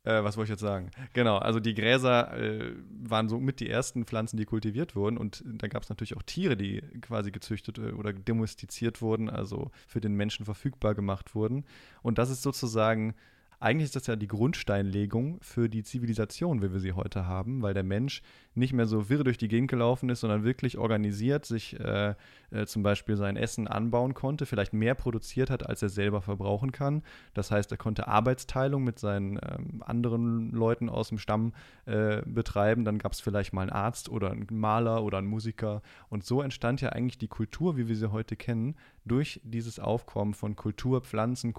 äh, 0.07 0.23
was 0.23 0.37
wollte 0.37 0.45
ich 0.45 0.51
jetzt 0.51 0.61
sagen? 0.61 0.89
Genau, 1.11 1.37
also 1.37 1.59
die 1.59 1.73
Gräser 1.73 2.31
äh, 2.37 2.71
waren 2.89 3.27
so 3.27 3.39
mit 3.39 3.59
die 3.59 3.69
ersten 3.69 4.05
Pflanzen, 4.05 4.37
die 4.37 4.45
kultiviert 4.45 4.95
wurden. 4.95 5.17
Und 5.17 5.43
da 5.45 5.67
gab 5.67 5.83
es 5.83 5.89
natürlich 5.89 6.15
auch 6.15 6.23
Tiere, 6.23 6.55
die 6.55 6.81
quasi 7.01 7.31
gezüchtet 7.31 7.77
äh, 7.77 7.91
oder 7.91 8.13
domestiziert 8.13 9.01
wurden, 9.01 9.29
also 9.29 9.69
für 9.85 9.99
den 9.99 10.13
Menschen 10.15 10.45
verfügbar 10.45 10.95
gemacht 10.95 11.35
wurden. 11.35 11.65
Und 12.01 12.19
das 12.19 12.29
ist 12.29 12.41
sozusagen 12.41 13.15
eigentlich 13.59 13.85
ist 13.85 13.95
das 13.95 14.07
ja 14.07 14.15
die 14.15 14.27
Grundsteinlegung 14.27 15.39
für 15.41 15.67
die 15.67 15.83
Zivilisation, 15.83 16.61
wie 16.61 16.71
wir 16.71 16.79
sie 16.79 16.93
heute 16.93 17.25
haben, 17.25 17.63
weil 17.63 17.73
der 17.73 17.83
Mensch 17.83 18.21
nicht 18.53 18.73
mehr 18.73 18.85
so 18.85 19.09
wirr 19.09 19.23
durch 19.23 19.37
die 19.37 19.47
Gegend 19.47 19.69
gelaufen 19.69 20.09
ist, 20.09 20.19
sondern 20.19 20.43
wirklich 20.43 20.77
organisiert 20.77 21.45
sich 21.45 21.79
äh, 21.79 22.13
äh, 22.51 22.65
zum 22.65 22.83
Beispiel 22.83 23.15
sein 23.15 23.35
Essen 23.35 23.67
anbauen 23.67 24.13
konnte, 24.13 24.45
vielleicht 24.45 24.73
mehr 24.73 24.95
produziert 24.95 25.49
hat, 25.49 25.67
als 25.67 25.81
er 25.81 25.89
selber 25.89 26.21
verbrauchen 26.21 26.71
kann. 26.71 27.03
Das 27.33 27.49
heißt, 27.49 27.71
er 27.71 27.77
konnte 27.77 28.07
Arbeitsteilung 28.07 28.83
mit 28.83 28.99
seinen 28.99 29.37
ähm, 29.37 29.83
anderen 29.85 30.51
Leuten 30.51 30.89
aus 30.89 31.09
dem 31.09 31.17
Stamm 31.17 31.53
äh, 31.85 32.21
betreiben. 32.25 32.85
Dann 32.85 32.99
gab 32.99 33.13
es 33.13 33.21
vielleicht 33.21 33.53
mal 33.53 33.61
einen 33.61 33.71
Arzt 33.71 34.09
oder 34.09 34.31
einen 34.31 34.47
Maler 34.51 35.03
oder 35.03 35.17
einen 35.17 35.27
Musiker. 35.27 35.81
Und 36.09 36.23
so 36.23 36.41
entstand 36.41 36.81
ja 36.81 36.89
eigentlich 36.89 37.17
die 37.17 37.27
Kultur, 37.27 37.75
wie 37.77 37.87
wir 37.87 37.95
sie 37.95 38.11
heute 38.11 38.35
kennen, 38.35 38.75
durch 39.05 39.41
dieses 39.43 39.79
Aufkommen 39.79 40.33
von 40.33 40.55
Kulturpflanzen, 40.55 41.53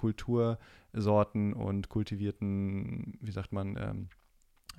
Kultursorten 0.91 1.53
und 1.53 1.89
kultivierten, 1.89 3.17
wie 3.21 3.31
sagt 3.31 3.51
man, 3.51 3.77
ähm, 3.77 4.09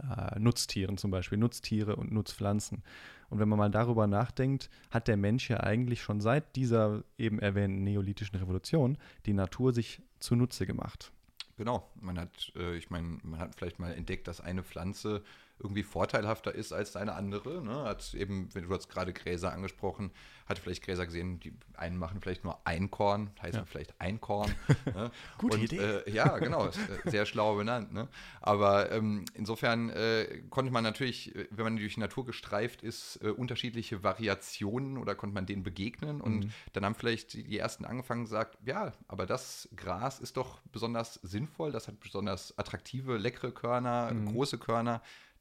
äh, 0.02 0.38
Nutztieren 0.38 0.96
zum 0.96 1.10
Beispiel, 1.10 1.38
Nutztiere 1.38 1.96
und 1.96 2.12
Nutzpflanzen. 2.12 2.82
Und 3.28 3.38
wenn 3.38 3.48
man 3.48 3.58
mal 3.58 3.70
darüber 3.70 4.06
nachdenkt, 4.06 4.70
hat 4.90 5.08
der 5.08 5.16
Mensch 5.16 5.50
ja 5.50 5.58
eigentlich 5.60 6.02
schon 6.02 6.20
seit 6.20 6.56
dieser 6.56 7.04
eben 7.18 7.38
erwähnten 7.38 7.84
neolithischen 7.84 8.38
Revolution 8.38 8.98
die 9.26 9.34
Natur 9.34 9.72
sich 9.72 10.02
zunutze 10.18 10.66
gemacht. 10.66 11.12
Genau, 11.56 11.90
man 12.00 12.18
hat, 12.18 12.52
äh, 12.56 12.76
ich 12.76 12.90
meine, 12.90 13.18
man 13.22 13.38
hat 13.38 13.54
vielleicht 13.54 13.78
mal 13.78 13.92
entdeckt, 13.92 14.26
dass 14.26 14.40
eine 14.40 14.62
Pflanze 14.62 15.22
irgendwie 15.60 15.82
vorteilhafter 15.82 16.54
ist 16.54 16.72
als 16.72 16.96
eine 16.96 17.14
andere. 17.14 17.62
Ne? 17.62 17.84
Hat 17.84 18.14
eben, 18.14 18.48
wenn 18.54 18.64
du 18.64 18.74
hast 18.74 18.88
gerade 18.88 19.12
Gräser 19.12 19.52
angesprochen, 19.52 20.10
hat 20.50 20.58
vielleicht 20.58 20.82
Gräser 20.82 21.06
gesehen, 21.06 21.40
die 21.40 21.54
einen 21.74 21.96
machen 21.96 22.20
vielleicht 22.20 22.44
nur 22.44 22.58
ein 22.64 22.90
Korn, 22.90 23.30
heißen 23.40 23.60
ja. 23.60 23.64
vielleicht 23.64 23.94
ein 24.00 24.20
Korn. 24.20 24.52
ne? 24.86 25.10
Gute 25.38 25.56
Und, 25.56 25.64
Idee. 25.64 25.78
Äh, 25.78 26.10
ja, 26.10 26.38
genau, 26.38 26.66
ist, 26.66 26.78
äh, 26.78 27.10
sehr 27.10 27.24
schlau 27.24 27.56
benannt. 27.56 27.92
Ne? 27.92 28.08
Aber 28.40 28.90
ähm, 28.90 29.24
insofern 29.34 29.90
äh, 29.90 30.42
konnte 30.50 30.72
man 30.72 30.82
natürlich, 30.82 31.34
äh, 31.34 31.46
wenn 31.50 31.64
man 31.64 31.76
durch 31.76 31.94
die 31.94 32.00
Natur 32.00 32.26
gestreift 32.26 32.82
ist, 32.82 33.20
äh, 33.22 33.28
unterschiedliche 33.28 34.02
Variationen 34.02 34.98
oder 34.98 35.14
konnte 35.14 35.34
man 35.34 35.46
denen 35.46 35.62
begegnen. 35.62 36.20
Und 36.20 36.46
mhm. 36.46 36.52
dann 36.72 36.84
haben 36.84 36.94
vielleicht 36.94 37.34
die 37.34 37.58
ersten 37.58 37.84
angefangen 37.84 38.24
gesagt, 38.24 38.58
ja, 38.64 38.92
aber 39.08 39.26
das 39.26 39.68
Gras 39.76 40.18
ist 40.18 40.36
doch 40.36 40.60
besonders 40.72 41.14
sinnvoll, 41.22 41.70
das 41.70 41.86
hat 41.86 42.00
besonders 42.00 42.58
attraktive, 42.58 43.16
leckere 43.16 43.52
Körner, 43.52 44.12
mhm. 44.12 44.32
große 44.32 44.58
Körner 44.58 45.00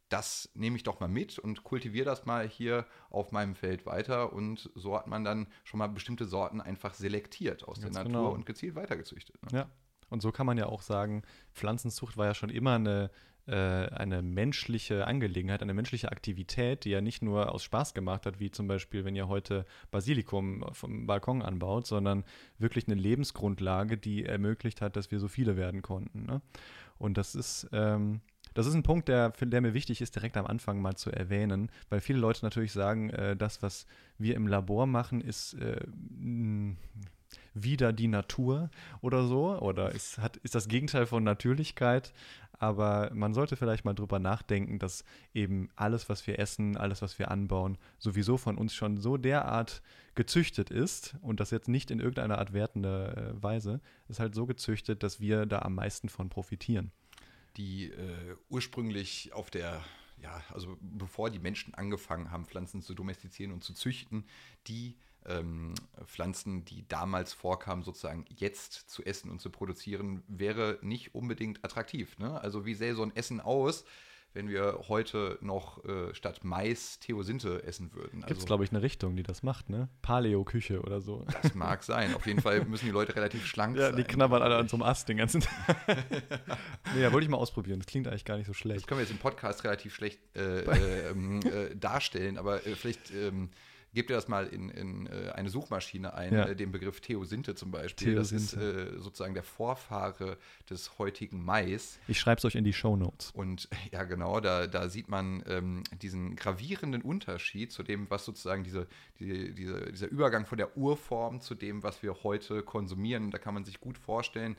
das 0.10 0.50
nehme 0.56 0.76
ich 0.76 0.84
doch 0.84 1.00
mal 1.00 1.08
mit 1.08 1.40
und 1.40 1.64
kultiviere 1.64 2.06
das 2.06 2.26
mal 2.26 2.48
hier 2.48 2.86
auf 3.10 3.32
meinem 3.32 3.56
Feld 3.56 3.86
weiter. 3.86 4.34
Und 4.34 4.70
so 4.76 4.96
hat 4.96 5.08
man 5.08 5.24
dann 5.24 5.48
schon 5.64 5.78
mal 5.78 5.88
bestimmte 5.88 6.26
Sorten 6.26 6.62
einfach 6.62 6.94
selektiert 6.94 7.68
aus 7.68 7.80
Ganz 7.80 7.94
der 7.94 8.04
Natur 8.04 8.22
genau. 8.22 8.34
und 8.34 8.46
gezielt 8.46 8.76
weitergezüchtet. 8.76 9.42
Ne? 9.44 9.60
Ja, 9.60 9.70
und 10.10 10.22
so 10.22 10.32
kann 10.32 10.46
man 10.46 10.58
ja 10.58 10.66
auch 10.66 10.82
sagen, 10.82 11.24
Pflanzenzucht 11.54 12.18
war 12.18 12.26
ja 12.26 12.34
schon 12.34 12.50
immer 12.50 12.76
eine, 12.76 13.12
äh, 13.46 13.54
eine 13.54 14.22
menschliche 14.22 15.06
Angelegenheit, 15.06 15.62
eine 15.62 15.74
menschliche 15.74 16.12
Aktivität, 16.12 16.86
die 16.86 16.90
ja 16.90 17.02
nicht 17.02 17.22
nur 17.22 17.54
aus 17.54 17.64
Spaß 17.64 17.94
gemacht 17.94 18.26
hat, 18.26 18.40
wie 18.40 18.52
zum 18.52 18.68
Beispiel, 18.68 19.06
wenn 19.06 19.16
ihr 19.16 19.28
heute 19.28 19.66
Basilikum 19.92 20.66
vom 20.74 21.06
Balkon 21.06 21.42
anbaut, 21.42 21.86
sondern 21.86 22.26
wirklich 22.58 22.88
eine 22.88 23.00
Lebensgrundlage, 23.00 23.98
die 23.98 24.26
ermöglicht 24.26 24.82
hat, 24.82 24.96
dass 24.96 25.12
wir 25.12 25.20
so 25.20 25.28
viele 25.28 25.56
werden 25.56 25.82
konnten. 25.82 26.26
Ne? 26.26 26.42
Und 26.98 27.18
das 27.18 27.36
ist, 27.36 27.70
ähm, 27.72 28.22
das 28.54 28.66
ist 28.66 28.74
ein 28.74 28.84
Punkt, 28.84 29.08
der, 29.08 29.30
der 29.30 29.62
mir 29.62 29.74
wichtig 29.74 30.02
ist, 30.02 30.16
direkt 30.16 30.38
am 30.38 30.46
Anfang 30.46 30.82
mal 30.82 30.96
zu 30.96 31.12
erwähnen, 31.12 31.72
weil 31.90 32.02
viele 32.02 32.20
Leute 32.20 32.44
natürlich 32.46 32.72
sagen, 32.72 33.10
äh, 33.12 33.36
das, 33.36 33.62
was 33.62 33.86
wir 34.18 34.36
im 34.36 34.48
Labor 34.48 34.88
machen, 34.88 35.22
ist 35.22 35.54
äh, 35.56 35.80
wieder 37.54 37.94
die 37.94 38.08
Natur 38.08 38.70
oder 39.02 39.26
so, 39.26 39.60
oder 39.60 39.92
ist, 39.92 40.18
hat, 40.18 40.38
ist 40.38 40.56
das 40.56 40.68
Gegenteil 40.68 41.06
von 41.06 41.24
Natürlichkeit. 41.24 42.14
Aber 42.62 43.10
man 43.14 43.34
sollte 43.34 43.56
vielleicht 43.56 43.86
mal 43.86 43.94
drüber 43.94 44.20
nachdenken, 44.20 44.80
dass 44.80 45.06
eben 45.34 45.70
alles, 45.78 46.10
was 46.10 46.28
wir 46.28 46.40
essen, 46.40 46.76
alles, 46.76 47.02
was 47.02 47.18
wir 47.18 47.32
anbauen, 47.32 47.78
sowieso 48.00 48.36
von 48.36 48.58
uns 48.58 48.74
schon 48.74 48.98
so 48.98 49.16
derart 49.16 49.82
gezüchtet 50.14 50.70
ist 50.70 51.16
und 51.22 51.40
das 51.40 51.52
jetzt 51.52 51.70
nicht 51.70 51.90
in 51.90 52.00
irgendeiner 52.00 52.38
Art 52.38 52.52
wertende 52.52 53.34
äh, 53.38 53.42
Weise, 53.42 53.80
ist 54.10 54.20
halt 54.20 54.36
so 54.36 54.46
gezüchtet, 54.46 55.04
dass 55.04 55.22
wir 55.22 55.46
da 55.46 55.60
am 55.60 55.76
meisten 55.76 56.10
von 56.10 56.28
profitieren. 56.28 56.92
Die 57.58 57.86
äh, 57.86 58.36
ursprünglich 58.50 59.34
auf 59.34 59.50
der 59.50 59.84
ja, 60.22 60.44
also 60.50 60.78
bevor 60.82 61.30
die 61.30 61.40
Menschen 61.40 61.74
angefangen 61.74 62.32
haben, 62.32 62.46
Pflanzen 62.46 62.82
zu 62.82 62.94
domestizieren 62.94 63.52
und 63.52 63.64
zu 63.64 63.74
züchten, 63.74 64.26
die 64.68 64.98
ähm, 65.26 65.74
Pflanzen, 66.06 66.66
die 66.66 66.88
damals 66.88 67.34
vorkamen, 67.34 67.84
sozusagen 67.84 68.26
jetzt 68.30 68.90
zu 68.90 69.04
essen 69.04 69.30
und 69.30 69.42
zu 69.42 69.50
produzieren, 69.50 70.24
wäre 70.28 70.80
nicht 70.82 71.16
unbedingt 71.16 71.64
attraktiv. 71.64 72.18
Ne? 72.20 72.40
Also 72.42 72.66
wie 72.66 72.74
sähe 72.74 72.96
so 72.96 73.04
ein 73.04 73.16
Essen 73.16 73.40
aus, 73.40 73.86
wenn 74.34 74.48
wir 74.48 74.86
heute 74.88 75.38
noch 75.42 75.84
äh, 75.86 76.14
statt 76.14 76.42
Mais 76.44 77.00
Theosinte 77.00 77.64
essen 77.64 77.94
würden. 77.94 78.24
Gibt 78.28 78.40
es, 78.40 78.46
glaube 78.46 78.64
ich, 78.64 78.72
eine 78.72 78.82
Richtung, 78.82 79.16
die 79.16 79.24
das 79.24 79.44
macht, 79.44 79.70
ne? 79.70 79.90
Paleo-Küche 80.02 80.82
oder 80.82 81.02
so. 81.02 81.26
Das 81.42 81.56
mag 81.56 81.84
sein. 81.84 82.14
Auf 82.14 82.26
jeden 82.28 82.42
Fall 82.42 82.66
müssen 82.66 82.86
die 82.86 82.92
Leute 82.92 83.16
relativ 83.16 83.46
schlank 83.46 83.76
ja, 83.78 83.88
sein. 83.88 83.92
Ja, 83.92 83.98
die 83.98 84.04
knabbern 84.04 84.42
alle 84.42 84.58
an 84.58 84.68
so 84.68 84.78
einem 84.78 84.84
Ast 84.84 85.10
den 85.10 85.18
ganzen 85.18 85.42
Tag. 85.42 85.78
nee, 86.96 87.02
ja, 87.02 87.12
wollte 87.12 87.26
ich 87.26 87.30
mal 87.30 87.38
ausprobieren. 87.38 87.80
Das 87.80 87.88
klingt 87.88 88.08
eigentlich 88.08 88.26
gar 88.26 88.38
nicht 88.38 88.48
so 88.48 88.54
schlecht. 88.54 88.82
Das 88.82 88.88
können 88.88 89.00
wir 89.00 89.04
jetzt 89.04 89.12
im 89.12 89.18
Podcast 89.18 89.64
relativ 89.64 89.96
schlecht 89.96 90.20
äh, 90.36 90.62
äh, 90.62 91.10
ähm, 91.10 91.40
äh 91.42 91.76
darstellen, 91.76 92.38
aber 92.38 92.66
äh, 92.68 92.76
vielleicht 92.76 93.12
ähm, 93.12 93.50
gebt 93.94 94.10
ihr 94.10 94.16
das 94.16 94.28
mal 94.28 94.48
in, 94.48 94.70
in 94.70 95.08
äh, 95.08 95.32
eine 95.32 95.50
Suchmaschine 95.50 96.14
ein, 96.14 96.34
ja. 96.34 96.46
äh, 96.48 96.56
den 96.56 96.72
Begriff 96.72 97.02
Theosinte 97.02 97.56
zum 97.56 97.72
Beispiel. 97.72 98.14
Theosinte. 98.14 98.56
Das 98.56 98.64
ist 98.64 98.96
äh, 98.96 99.00
sozusagen 99.00 99.34
der 99.34 99.44
Vorfahre 99.44 100.38
des 100.70 100.98
heutigen 101.00 101.44
Mais. 101.44 102.00
Ich 102.08 102.20
schreibe 102.20 102.40
es 102.40 102.46
euch 102.46 102.56
in 102.56 102.64
die 102.64 102.74
Show 102.74 102.96
Notes. 102.96 103.32
Und 103.32 103.70
ja, 103.92 104.04
genau, 104.04 104.40
da, 104.40 104.68
da 104.68 104.90
sieht 104.90 105.10
man 105.10 105.44
ähm, 105.48 105.84
diesen 106.02 106.36
gravierenden 106.36 107.02
Unterschied 107.02 107.72
zu 107.72 107.84
dem, 107.84 108.10
was 108.10 108.26
sozusagen 108.26 108.64
diese, 108.64 108.88
die, 109.20 109.54
diese, 109.54 109.92
dieser 109.92 110.08
Übergang 110.08 110.46
von 110.46 110.58
der 110.58 110.78
Urform 110.78 111.42
zu 111.42 111.56
dem, 111.56 111.84
was 111.84 112.04
wir 112.04 112.24
heute 112.24 112.64
konsumieren. 112.64 113.32
Da 113.32 113.38
kann 113.38 113.54
man 113.54 113.66
sich 113.66 113.80
gut 113.80 113.98
vorstellen, 113.98 114.56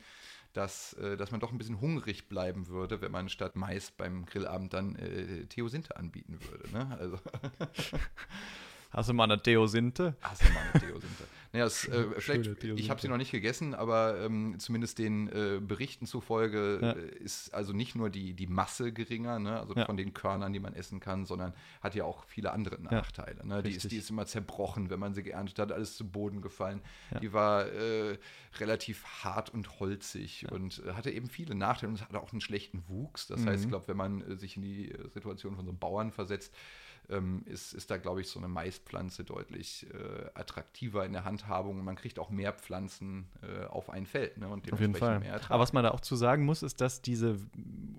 dass, 0.53 0.93
äh, 0.93 1.17
dass 1.17 1.31
man 1.31 1.39
doch 1.39 1.51
ein 1.51 1.57
bisschen 1.57 1.79
hungrig 1.79 2.27
bleiben 2.27 2.67
würde, 2.67 3.01
wenn 3.01 3.11
man 3.11 3.29
statt 3.29 3.55
Mais 3.55 3.91
beim 3.91 4.25
Grillabend 4.25 4.73
dann 4.73 4.95
äh, 4.95 5.45
Theosinte 5.45 5.95
anbieten 5.95 6.39
würde. 6.49 6.69
Ne? 6.71 6.97
Also 6.99 7.19
Hast 8.91 9.09
du 9.09 9.13
mal 9.13 9.23
eine 9.23 9.37
Deosinte? 9.37 10.15
Hast 10.21 10.43
du 10.43 10.51
mal 10.51 10.61
eine 10.73 10.81
Deosinte? 10.81 11.23
naja, 11.53 11.65
es, 11.65 11.87
äh, 11.87 12.05
vielleicht, 12.17 12.63
ich 12.63 12.89
habe 12.89 12.99
sie 12.99 13.07
noch 13.07 13.17
nicht 13.17 13.31
gegessen, 13.31 13.73
aber 13.73 14.19
ähm, 14.19 14.55
zumindest 14.59 14.99
den 14.99 15.29
äh, 15.29 15.59
Berichten 15.61 16.05
zufolge 16.05 16.79
ja. 16.81 16.91
Äh, 16.91 17.23
ist 17.23 17.53
also 17.53 17.71
nicht 17.71 17.95
nur 17.95 18.09
die, 18.09 18.33
die 18.33 18.47
Masse 18.47 18.91
geringer, 18.91 19.39
ne? 19.39 19.59
also 19.59 19.75
ja. 19.75 19.85
von 19.85 19.95
den 19.95 20.13
Körnern, 20.13 20.51
die 20.51 20.59
man 20.59 20.73
essen 20.73 20.99
kann, 20.99 21.25
sondern 21.25 21.53
hat 21.81 21.95
ja 21.95 22.03
auch 22.03 22.25
viele 22.25 22.51
andere 22.51 22.81
Nachteile. 22.81 23.45
Ne? 23.47 23.63
Die, 23.63 23.71
ist, 23.71 23.91
die 23.91 23.97
ist 23.97 24.09
immer 24.09 24.25
zerbrochen, 24.25 24.89
wenn 24.89 24.99
man 24.99 25.13
sie 25.13 25.23
geerntet 25.23 25.59
hat, 25.59 25.71
alles 25.71 25.95
zu 25.95 26.05
Boden 26.09 26.41
gefallen. 26.41 26.81
Die 27.21 27.31
war 27.31 27.67
äh, 27.67 28.17
relativ 28.59 29.05
hart 29.23 29.53
und 29.53 29.79
holzig 29.79 30.51
und 30.51 30.81
hatte 30.93 31.11
eben 31.11 31.29
viele 31.29 31.55
Nachteile 31.55 31.93
und 31.93 32.01
hatte 32.01 32.21
auch 32.21 32.33
einen 32.33 32.41
schlechten 32.41 32.83
Wuchs. 32.89 33.27
Das 33.27 33.41
mhm. 33.41 33.47
heißt, 33.47 33.63
ich 33.63 33.69
glaube, 33.69 33.87
wenn 33.87 33.97
man 33.97 34.21
äh, 34.21 34.35
sich 34.35 34.57
in 34.57 34.63
die 34.63 34.93
Situation 35.13 35.55
von 35.55 35.65
so 35.65 35.71
einem 35.71 35.79
Bauern 35.79 36.11
versetzt, 36.11 36.53
ähm, 37.11 37.43
ist, 37.45 37.73
ist 37.73 37.91
da, 37.91 37.97
glaube 37.97 38.21
ich, 38.21 38.27
so 38.27 38.39
eine 38.39 38.47
Maispflanze 38.47 39.23
deutlich 39.23 39.85
äh, 39.93 40.29
attraktiver 40.33 41.05
in 41.05 41.13
der 41.13 41.25
Handhabung. 41.25 41.83
Man 41.83 41.95
kriegt 41.95 42.19
auch 42.19 42.29
mehr 42.29 42.53
Pflanzen 42.53 43.27
äh, 43.41 43.65
auf 43.65 43.89
ein 43.89 44.05
Feld. 44.05 44.37
Ne, 44.37 44.47
und 44.47 44.71
auf 44.71 44.79
jeden 44.79 44.95
Fall. 44.95 45.21
Aber 45.49 45.59
was 45.59 45.73
man 45.73 45.83
da 45.83 45.91
auch 45.91 45.99
zu 45.99 46.15
sagen 46.15 46.45
muss, 46.45 46.63
ist, 46.63 46.81
dass 46.81 47.01
diese 47.01 47.37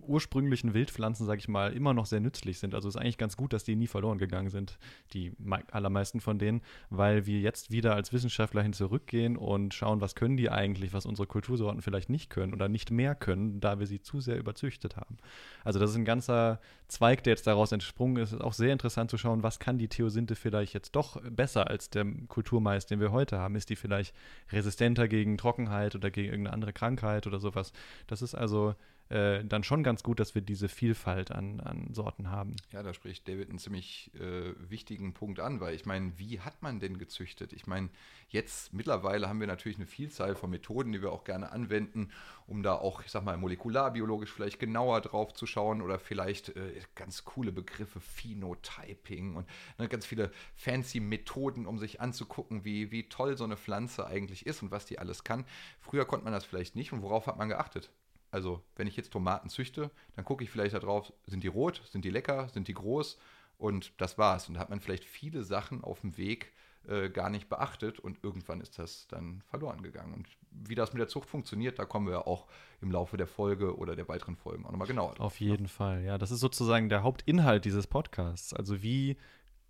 ursprünglichen 0.01 0.75
Wildpflanzen, 0.75 1.27
sage 1.27 1.39
ich 1.39 1.49
mal, 1.49 1.73
immer 1.73 1.95
noch 1.95 2.07
sehr 2.07 2.21
nützlich 2.21 2.59
sind. 2.59 2.75
Also 2.75 2.89
es 2.89 2.95
ist 2.95 3.01
eigentlich 3.01 3.19
ganz 3.19 3.37
gut, 3.37 3.53
dass 3.53 3.65
die 3.65 3.77
nie 3.77 3.87
verloren 3.87 4.19
gegangen 4.19 4.51
sind, 4.51 4.79
die 5.13 5.33
allermeisten 5.71 6.21
von 6.21 6.39
denen, 6.39 6.63
weil 6.91 7.27
wir 7.27 7.41
jetzt 7.41 7.71
wieder 7.71 7.95
als 7.95 8.13
Wissenschaftler 8.13 8.63
hin 8.63 8.73
zurückgehen 8.73 9.37
und 9.37 9.75
schauen, 9.75 10.01
was 10.01 10.15
können 10.15 10.37
die 10.37 10.51
eigentlich, 10.51 10.93
was 10.93 11.07
unsere 11.07 11.27
Kultursorten 11.27 11.83
vielleicht 11.83 12.11
nicht 12.11 12.31
können 12.31 12.53
oder 12.53 12.69
nicht 12.69 12.91
mehr 12.91 13.15
können, 13.15 13.61
da 13.61 13.79
wir 13.79 13.87
sie 13.87 14.01
zu 14.01 14.21
sehr 14.21 14.39
überzüchtet 14.39 14.97
haben. 14.97 15.17
Also 15.65 15.79
das 15.79 15.91
ist 15.91 15.97
ein 15.97 16.05
ganzer 16.05 16.61
Zweig, 16.89 17.23
der 17.25 17.33
jetzt 17.33 17.47
daraus 17.47 17.73
entsprungen 17.73 18.17
ist. 18.17 18.33
Ist 18.33 18.41
auch 18.41 18.53
sehr 18.53 18.73
interessant 18.73 19.02
zu 19.09 19.19
schauen, 19.19 19.43
was 19.43 19.59
kann 19.59 19.79
die 19.79 19.89
Theosinte 19.89 20.35
vielleicht 20.35 20.75
jetzt 20.75 20.93
doch 20.93 21.21
besser 21.23 21.69
als 21.69 21.91
der 21.91 22.05
Kulturmais, 22.29 22.87
den 22.87 23.01
wir 23.01 23.13
heute 23.13 23.39
haben. 23.39 23.57
Ist 23.57 23.71
die 23.71 23.77
vielleicht 23.77 24.15
resistenter 24.51 25.09
gegen 25.09 25.39
Trockenheit 25.39 25.95
oder 25.95 26.11
gegen 26.11 26.29
irgendeine 26.29 26.55
andere 26.55 26.73
Krankheit 26.73 27.27
oder 27.27 27.41
sowas? 27.41 27.73
Das 28.07 28.23
ist 28.23 28.35
also 28.35 28.75
äh, 29.13 29.45
dann 29.45 29.63
schon 29.63 29.83
ganz 29.83 30.03
gut, 30.03 30.21
dass 30.21 30.35
wir 30.35 30.41
diese 30.41 30.69
Vielfalt 30.69 31.31
an, 31.31 31.61
an 31.61 31.93
Sorten 31.93 32.31
haben. 32.31 32.57
Ja, 32.73 32.83
da 32.83 32.95
spricht 32.95 33.29
David 33.29 33.51
einen 33.51 33.59
ziemlich 33.59 34.11
äh, 34.15 34.55
wichtigen 34.71 35.13
Punkt 35.13 35.39
an, 35.39 35.61
weil 35.61 35.75
ich 35.75 35.85
meine, 35.85 36.19
wie 36.19 36.41
hat 36.41 36.63
man 36.63 36.81
denn 36.81 36.97
gezüchtet? 36.97 37.53
Ich 37.53 37.67
meine, 37.67 37.91
jetzt 38.29 38.73
mittlerweile 38.73 39.29
haben 39.29 39.39
wir 39.39 39.47
natürlich 39.47 39.77
eine 39.77 39.87
Vielzahl 39.87 40.35
von 40.35 40.49
Methoden, 40.49 40.93
die 40.93 41.03
wir 41.03 41.13
auch 41.13 41.25
gerne 41.25 41.53
anwenden, 41.53 42.11
um 42.47 42.63
da 42.63 42.75
auch, 42.75 43.03
ich 43.03 43.11
sag 43.11 43.23
mal, 43.23 43.37
molekularbiologisch 43.37 44.33
vielleicht 44.33 44.59
genauer 44.59 45.03
drauf 45.03 45.35
zu 45.35 45.45
schauen 45.47 45.83
oder 45.83 45.99
vielleicht 45.99 46.57
äh, 46.57 46.81
ganz 46.95 47.25
coole 47.25 47.53
Begriffe, 47.53 48.01
Phenotyping 48.01 49.37
und 49.37 49.47
ne, 49.77 49.89
ganz 49.89 50.07
viele 50.07 50.33
fancy 50.55 51.01
Methoden, 51.01 51.67
um 51.67 51.79
sich 51.79 52.01
anzugucken, 52.01 52.65
wie, 52.65 52.91
wie 52.91 53.11
toll 53.11 53.37
so 53.37 53.45
eine 53.45 53.59
Pflanze 53.59 54.07
eigentlich 54.07 54.47
ist 54.47 54.63
und 54.63 54.71
was 54.71 54.87
die 54.87 54.99
alles 54.99 55.23
kann. 55.23 55.45
Früher 55.81 56.07
konnte 56.07 56.25
man 56.25 56.33
das 56.33 56.47
vielleicht 56.47 56.77
nicht 56.77 56.93
und 56.95 57.03
worauf 57.03 57.27
hat 57.27 57.37
man 57.37 57.51
geachtet? 57.51 57.91
Also, 58.33 58.63
wenn 58.77 58.89
ich 58.89 58.97
jetzt 58.97 59.13
Tomaten 59.13 59.49
züchte, 59.51 59.91
dann 60.17 60.25
gucke 60.25 60.43
ich 60.43 60.51
vielleicht 60.51 60.75
darauf, 60.75 61.13
sind 61.27 61.45
die 61.45 61.49
rot, 61.49 61.83
sind 61.91 62.05
die 62.05 62.11
lecker, 62.11 62.49
sind 62.49 62.67
die 62.67 62.75
groß 62.75 63.19
und 63.59 63.93
das 63.99 64.19
war's. 64.19 64.49
Und 64.49 64.55
da 64.55 64.61
hat 64.61 64.71
man 64.71 64.81
vielleicht 64.81 65.05
viele 65.05 65.45
Sachen 65.45 65.85
auf 65.85 66.01
dem 66.01 66.17
Weg 66.17 66.53
äh, 66.89 67.11
gar 67.11 67.31
nicht 67.31 67.49
beachtet 67.49 68.01
und 68.01 68.25
irgendwann 68.25 68.61
ist 68.61 68.79
das 68.79 69.07
dann 69.07 69.43
verloren 69.51 69.83
gegangen. 69.83 70.15
Und 70.15 70.27
wie 70.51 70.75
das 70.75 70.93
mit 70.93 71.01
der 71.01 71.09
Zucht 71.09 71.29
funktioniert, 71.29 71.79
da 71.79 71.85
kommen 71.85 72.09
wir 72.09 72.27
auch 72.27 72.47
im 72.81 72.91
Laufe 72.91 73.17
der 73.17 73.27
Folge 73.27 73.77
oder 73.77 73.95
der 73.95 74.09
weiteren 74.09 74.35
Folgen 74.35 74.65
auch 74.65 74.73
nochmal 74.73 74.89
genauer 74.89 75.15
drauf. 75.15 75.27
Auf 75.27 75.41
jeden 75.41 75.65
ne? 75.65 75.69
Fall, 75.69 76.03
ja. 76.03 76.17
Das 76.19 76.31
ist 76.31 76.41
sozusagen 76.41 76.89
der 76.89 77.03
Hauptinhalt 77.03 77.67
dieses 77.67 77.87
Podcasts. 77.87 78.53
Also 78.55 78.83
wie 78.83 79.17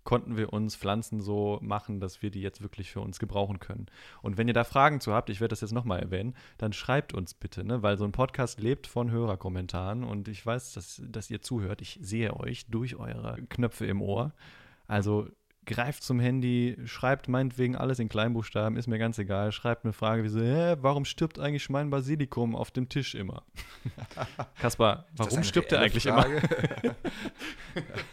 konnten 0.03 0.37
wir 0.37 0.53
uns 0.53 0.75
Pflanzen 0.75 1.21
so 1.21 1.59
machen, 1.61 1.99
dass 1.99 2.21
wir 2.21 2.31
die 2.31 2.41
jetzt 2.41 2.61
wirklich 2.61 2.91
für 2.91 3.01
uns 3.01 3.19
gebrauchen 3.19 3.59
können. 3.59 3.87
Und 4.21 4.37
wenn 4.37 4.47
ihr 4.47 4.53
da 4.53 4.63
Fragen 4.63 4.99
zu 4.99 5.13
habt, 5.13 5.29
ich 5.29 5.39
werde 5.39 5.53
das 5.53 5.61
jetzt 5.61 5.71
nochmal 5.71 5.99
erwähnen, 5.99 6.35
dann 6.57 6.73
schreibt 6.73 7.13
uns 7.13 7.33
bitte, 7.33 7.63
ne? 7.63 7.83
weil 7.83 7.97
so 7.97 8.03
ein 8.03 8.11
Podcast 8.11 8.59
lebt 8.59 8.87
von 8.87 9.11
Hörerkommentaren 9.11 10.03
und 10.03 10.27
ich 10.27 10.45
weiß, 10.45 10.73
dass, 10.73 11.01
dass 11.05 11.29
ihr 11.29 11.41
zuhört. 11.41 11.81
Ich 11.81 11.99
sehe 12.01 12.37
euch 12.37 12.65
durch 12.67 12.95
eure 12.95 13.37
Knöpfe 13.49 13.85
im 13.85 14.01
Ohr. 14.01 14.33
Also 14.87 15.27
greift 15.65 16.03
zum 16.03 16.19
Handy, 16.19 16.77
schreibt 16.85 17.27
meinetwegen 17.27 17.75
alles 17.75 17.99
in 17.99 18.09
Kleinbuchstaben, 18.09 18.77
ist 18.77 18.87
mir 18.87 18.99
ganz 18.99 19.17
egal. 19.17 19.51
Schreibt 19.51 19.85
eine 19.85 19.93
Frage 19.93 20.23
wie 20.23 20.29
so, 20.29 20.41
hä, 20.41 20.75
warum 20.81 21.05
stirbt 21.05 21.39
eigentlich 21.39 21.69
mein 21.69 21.89
Basilikum 21.89 22.55
auf 22.55 22.71
dem 22.71 22.89
Tisch 22.89 23.15
immer? 23.15 23.43
Kaspar, 24.59 25.05
warum 25.15 25.43
stirbt 25.43 25.71
er 25.71 25.79
eigentlich 25.79 26.03
Frage? 26.03 26.41
immer? 26.83 26.95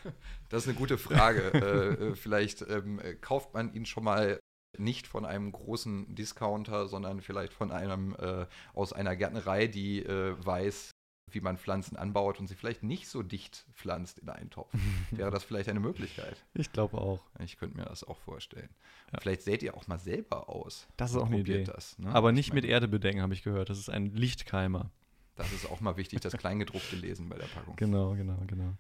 das 0.51 0.65
ist 0.65 0.69
eine 0.69 0.79
gute 0.79 0.99
Frage. 0.99 1.41
äh, 1.55 2.09
äh 2.11 2.15
vielleicht 2.15 2.63
ähm, 2.69 3.01
kauft 3.21 3.55
man 3.55 3.73
ihn 3.73 3.87
schon 3.87 4.05
mal 4.05 4.39
nicht 4.79 5.07
von 5.07 5.25
einem 5.25 5.51
großen 5.51 6.15
Discounter, 6.15 6.89
sondern 6.89 7.23
vielleicht 7.23 7.53
von 7.53 7.73
einem 7.73 8.15
äh, 8.19 8.47
aus 8.75 8.93
einer 8.93 9.17
Gärtnerei, 9.17 9.67
die 9.67 10.05
äh, 10.05 10.35
weiß, 10.45 10.91
wie 11.33 11.41
man 11.41 11.59
Pflanzen 11.59 11.97
anbaut 11.97 12.41
und 12.41 12.49
sie 12.49 12.55
vielleicht 12.55 12.83
nicht 12.83 13.09
so 13.09 13.23
dicht 13.23 13.67
pflanzt 13.73 14.19
in 14.19 14.29
einen 14.29 14.51
Topf. 14.51 14.73
Wäre 15.11 15.31
das 15.31 15.45
vielleicht 15.45 15.69
eine 15.69 15.81
Möglichkeit? 15.81 16.45
Ich 16.55 16.73
glaube 16.73 16.99
auch. 16.99 17.21
Ich 17.39 17.57
könnte 17.57 17.77
mir 17.77 17.85
das 17.85 18.05
auch 18.05 18.19
vorstellen. 18.21 18.69
Ja. 19.13 19.21
Vielleicht 19.21 19.43
seht 19.43 19.63
ihr 19.63 19.77
auch 19.77 19.87
mal 19.87 19.99
selber 19.99 20.49
aus. 20.49 20.89
Das 20.97 21.13
ist 21.13 21.17
auch 21.17 21.27
eine 21.27 21.41
Idee. 21.41 21.65
Das, 21.65 21.99
ne? 21.99 22.13
Aber 22.13 22.33
nicht 22.33 22.53
mit 22.53 22.65
Erde 22.65 22.89
bedenken, 22.89 23.23
habe 23.23 23.35
ich 23.35 23.43
gehört. 23.43 23.71
Das 23.71 23.79
ist 23.79 23.91
ein 23.91 24.07
Lichtkeimer. 24.07 24.91
Das 25.37 25.53
ist 25.53 25.71
auch 25.71 25.81
mal 25.81 25.97
wichtig, 25.97 26.21
das 26.21 26.37
Kleingedruckte 26.37 26.97
lesen 26.97 27.29
bei 27.29 27.37
der 27.37 27.47
Packung. 27.47 27.75
Genau, 27.77 28.15
genau, 28.15 28.39
genau. 28.47 28.75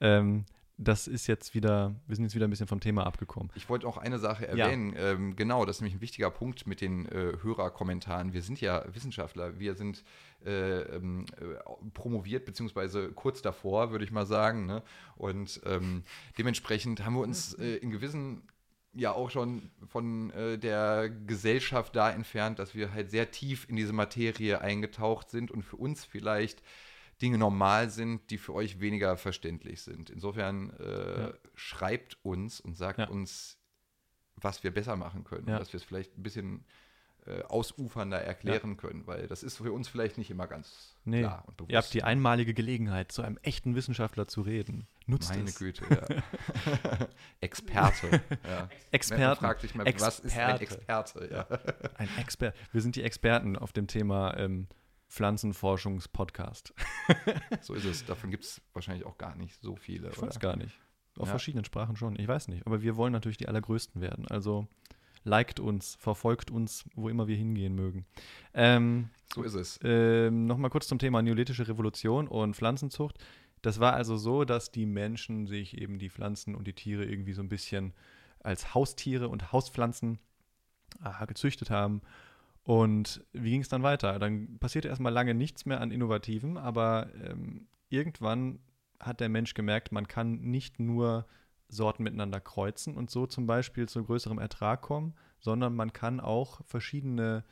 Ähm, 0.00 0.44
das 0.78 1.08
ist 1.08 1.26
jetzt 1.26 1.54
wieder, 1.54 1.94
wir 2.06 2.14
sind 2.14 2.24
jetzt 2.24 2.36
wieder 2.36 2.46
ein 2.46 2.50
bisschen 2.50 2.68
vom 2.68 2.78
Thema 2.78 3.04
abgekommen. 3.04 3.50
Ich 3.56 3.68
wollte 3.68 3.86
auch 3.86 3.98
eine 3.98 4.20
Sache 4.20 4.46
erwähnen. 4.46 4.94
Ja. 4.94 5.10
Ähm, 5.10 5.34
genau, 5.34 5.64
das 5.64 5.76
ist 5.76 5.80
nämlich 5.80 5.96
ein 5.96 6.00
wichtiger 6.00 6.30
Punkt 6.30 6.68
mit 6.68 6.80
den 6.80 7.06
äh, 7.06 7.32
Hörerkommentaren. 7.42 8.32
Wir 8.32 8.42
sind 8.42 8.60
ja 8.60 8.84
Wissenschaftler, 8.94 9.58
wir 9.58 9.74
sind 9.74 10.04
äh, 10.46 10.82
ähm, 10.82 11.26
äh, 11.40 11.90
promoviert, 11.94 12.44
beziehungsweise 12.44 13.10
kurz 13.10 13.42
davor, 13.42 13.90
würde 13.90 14.04
ich 14.04 14.12
mal 14.12 14.24
sagen. 14.24 14.66
Ne? 14.66 14.84
Und 15.16 15.60
ähm, 15.66 16.04
dementsprechend 16.38 17.04
haben 17.04 17.14
wir 17.14 17.22
uns 17.22 17.54
äh, 17.54 17.76
in 17.76 17.90
gewissen 17.90 18.42
ja 18.94 19.12
auch 19.12 19.30
schon 19.30 19.70
von 19.86 20.30
äh, 20.30 20.58
der 20.58 21.10
Gesellschaft 21.10 21.94
da 21.94 22.10
entfernt, 22.10 22.58
dass 22.58 22.74
wir 22.74 22.92
halt 22.92 23.10
sehr 23.10 23.30
tief 23.30 23.68
in 23.68 23.76
diese 23.76 23.92
Materie 23.92 24.60
eingetaucht 24.60 25.30
sind 25.30 25.50
und 25.50 25.62
für 25.62 25.76
uns 25.76 26.04
vielleicht 26.04 26.62
Dinge 27.22 27.38
normal 27.38 27.90
sind, 27.90 28.30
die 28.30 28.38
für 28.38 28.54
euch 28.54 28.80
weniger 28.80 29.16
verständlich 29.16 29.82
sind. 29.82 30.10
Insofern 30.10 30.70
äh, 30.78 31.20
Ja. 31.22 31.32
schreibt 31.54 32.18
uns 32.24 32.60
und 32.60 32.76
sagt 32.76 32.98
Ja. 33.00 33.08
uns, 33.08 33.58
was 34.36 34.62
wir 34.62 34.72
besser 34.72 34.96
machen 34.96 35.24
können, 35.24 35.48
Ja. 35.48 35.58
dass 35.58 35.72
wir 35.72 35.78
es 35.78 35.84
vielleicht 35.84 36.16
ein 36.16 36.22
bisschen 36.22 36.64
äh, 37.26 37.42
ausufernder 37.42 38.18
erklären 38.22 38.76
können, 38.78 39.06
weil 39.06 39.26
das 39.26 39.42
ist 39.42 39.56
für 39.58 39.70
uns 39.72 39.86
vielleicht 39.88 40.16
nicht 40.16 40.30
immer 40.30 40.46
ganz 40.46 40.96
Nee, 41.04 41.20
klar 41.20 41.42
und 41.46 41.56
bewusst. 41.58 41.72
ihr 41.72 41.76
habt 41.78 41.92
die 41.92 42.02
einmalige 42.02 42.54
Gelegenheit, 42.54 43.12
zu 43.12 43.20
einem 43.20 43.36
echten 43.42 43.74
Wissenschaftler 43.74 44.28
zu 44.28 44.40
reden. 44.40 44.86
Nutzt 45.06 45.30
Meine 45.30 45.44
es. 45.50 45.58
Güte, 45.58 45.84
ja. 45.90 47.06
Experte. 47.40 48.22
Ja. 48.46 48.68
Experten. 48.92 49.40
fragt 49.40 49.60
sich 49.60 49.74
mal, 49.74 49.84
was 49.98 50.20
ist 50.20 50.38
ein 50.38 50.56
Experte. 50.60 50.62
Experte? 51.24 51.28
Ja. 51.30 51.90
Ein 51.96 52.08
Expert. 52.18 52.56
Wir 52.72 52.80
sind 52.80 52.96
die 52.96 53.02
Experten 53.02 53.56
auf 53.56 53.72
dem 53.72 53.88
Thema 53.88 54.36
ähm, 54.38 54.66
Pflanzenforschungspodcast. 55.08 56.74
So 57.62 57.74
ist 57.74 57.84
es. 57.84 58.04
Davon 58.04 58.30
gibt 58.30 58.44
es 58.44 58.60
wahrscheinlich 58.72 59.06
auch 59.06 59.16
gar 59.18 59.34
nicht 59.34 59.60
so 59.62 59.76
viele. 59.76 60.10
Ich 60.10 60.16
weiß 60.20 60.36
oder? 60.36 60.38
gar 60.38 60.56
nicht. 60.56 60.78
Auf 61.18 61.26
Ja. 61.26 61.32
verschiedenen 61.32 61.64
Sprachen 61.64 61.96
schon. 61.96 62.18
Ich 62.18 62.28
weiß 62.28 62.48
nicht. 62.48 62.66
Aber 62.66 62.82
wir 62.82 62.96
wollen 62.96 63.12
natürlich 63.12 63.38
die 63.38 63.48
allergrößten 63.48 64.00
werden. 64.02 64.26
Also 64.28 64.68
liked 65.24 65.58
uns, 65.60 65.96
verfolgt 65.96 66.50
uns, 66.50 66.84
wo 66.94 67.08
immer 67.08 67.26
wir 67.26 67.36
hingehen 67.36 67.74
mögen. 67.74 68.06
Ähm, 68.54 69.10
So 69.34 69.42
ist 69.42 69.54
es. 69.54 69.78
ähm, 69.82 70.46
Nochmal 70.46 70.70
kurz 70.70 70.86
zum 70.86 70.98
Thema 70.98 71.22
Neolithische 71.22 71.66
Revolution 71.66 72.28
und 72.28 72.54
Pflanzenzucht. 72.54 73.18
Das 73.62 73.80
war 73.80 73.94
also 73.94 74.16
so, 74.16 74.44
dass 74.44 74.70
die 74.70 74.86
Menschen 74.86 75.46
sich 75.46 75.76
eben 75.78 75.98
die 75.98 76.10
Pflanzen 76.10 76.54
und 76.54 76.66
die 76.66 76.74
Tiere 76.74 77.04
irgendwie 77.04 77.32
so 77.32 77.42
ein 77.42 77.48
bisschen 77.48 77.92
als 78.40 78.74
Haustiere 78.74 79.28
und 79.28 79.50
Hauspflanzen 79.52 80.18
aha, 81.00 81.24
gezüchtet 81.24 81.70
haben. 81.70 82.02
Und 82.68 83.24
wie 83.32 83.52
ging 83.52 83.62
es 83.62 83.70
dann 83.70 83.82
weiter? 83.82 84.18
Dann 84.18 84.58
passierte 84.58 84.88
erstmal 84.88 85.10
lange 85.10 85.32
nichts 85.32 85.64
mehr 85.64 85.80
an 85.80 85.90
Innovativen, 85.90 86.58
aber 86.58 87.08
ähm, 87.24 87.66
irgendwann 87.88 88.58
hat 89.00 89.20
der 89.20 89.30
Mensch 89.30 89.54
gemerkt, 89.54 89.90
man 89.90 90.06
kann 90.06 90.42
nicht 90.42 90.78
nur 90.78 91.24
Sorten 91.68 92.02
miteinander 92.02 92.42
kreuzen 92.42 92.94
und 92.94 93.08
so 93.08 93.26
zum 93.26 93.46
Beispiel 93.46 93.88
zu 93.88 94.04
größerem 94.04 94.38
Ertrag 94.38 94.82
kommen, 94.82 95.14
sondern 95.40 95.74
man 95.74 95.94
kann 95.94 96.20
auch 96.20 96.60
verschiedene 96.66 97.42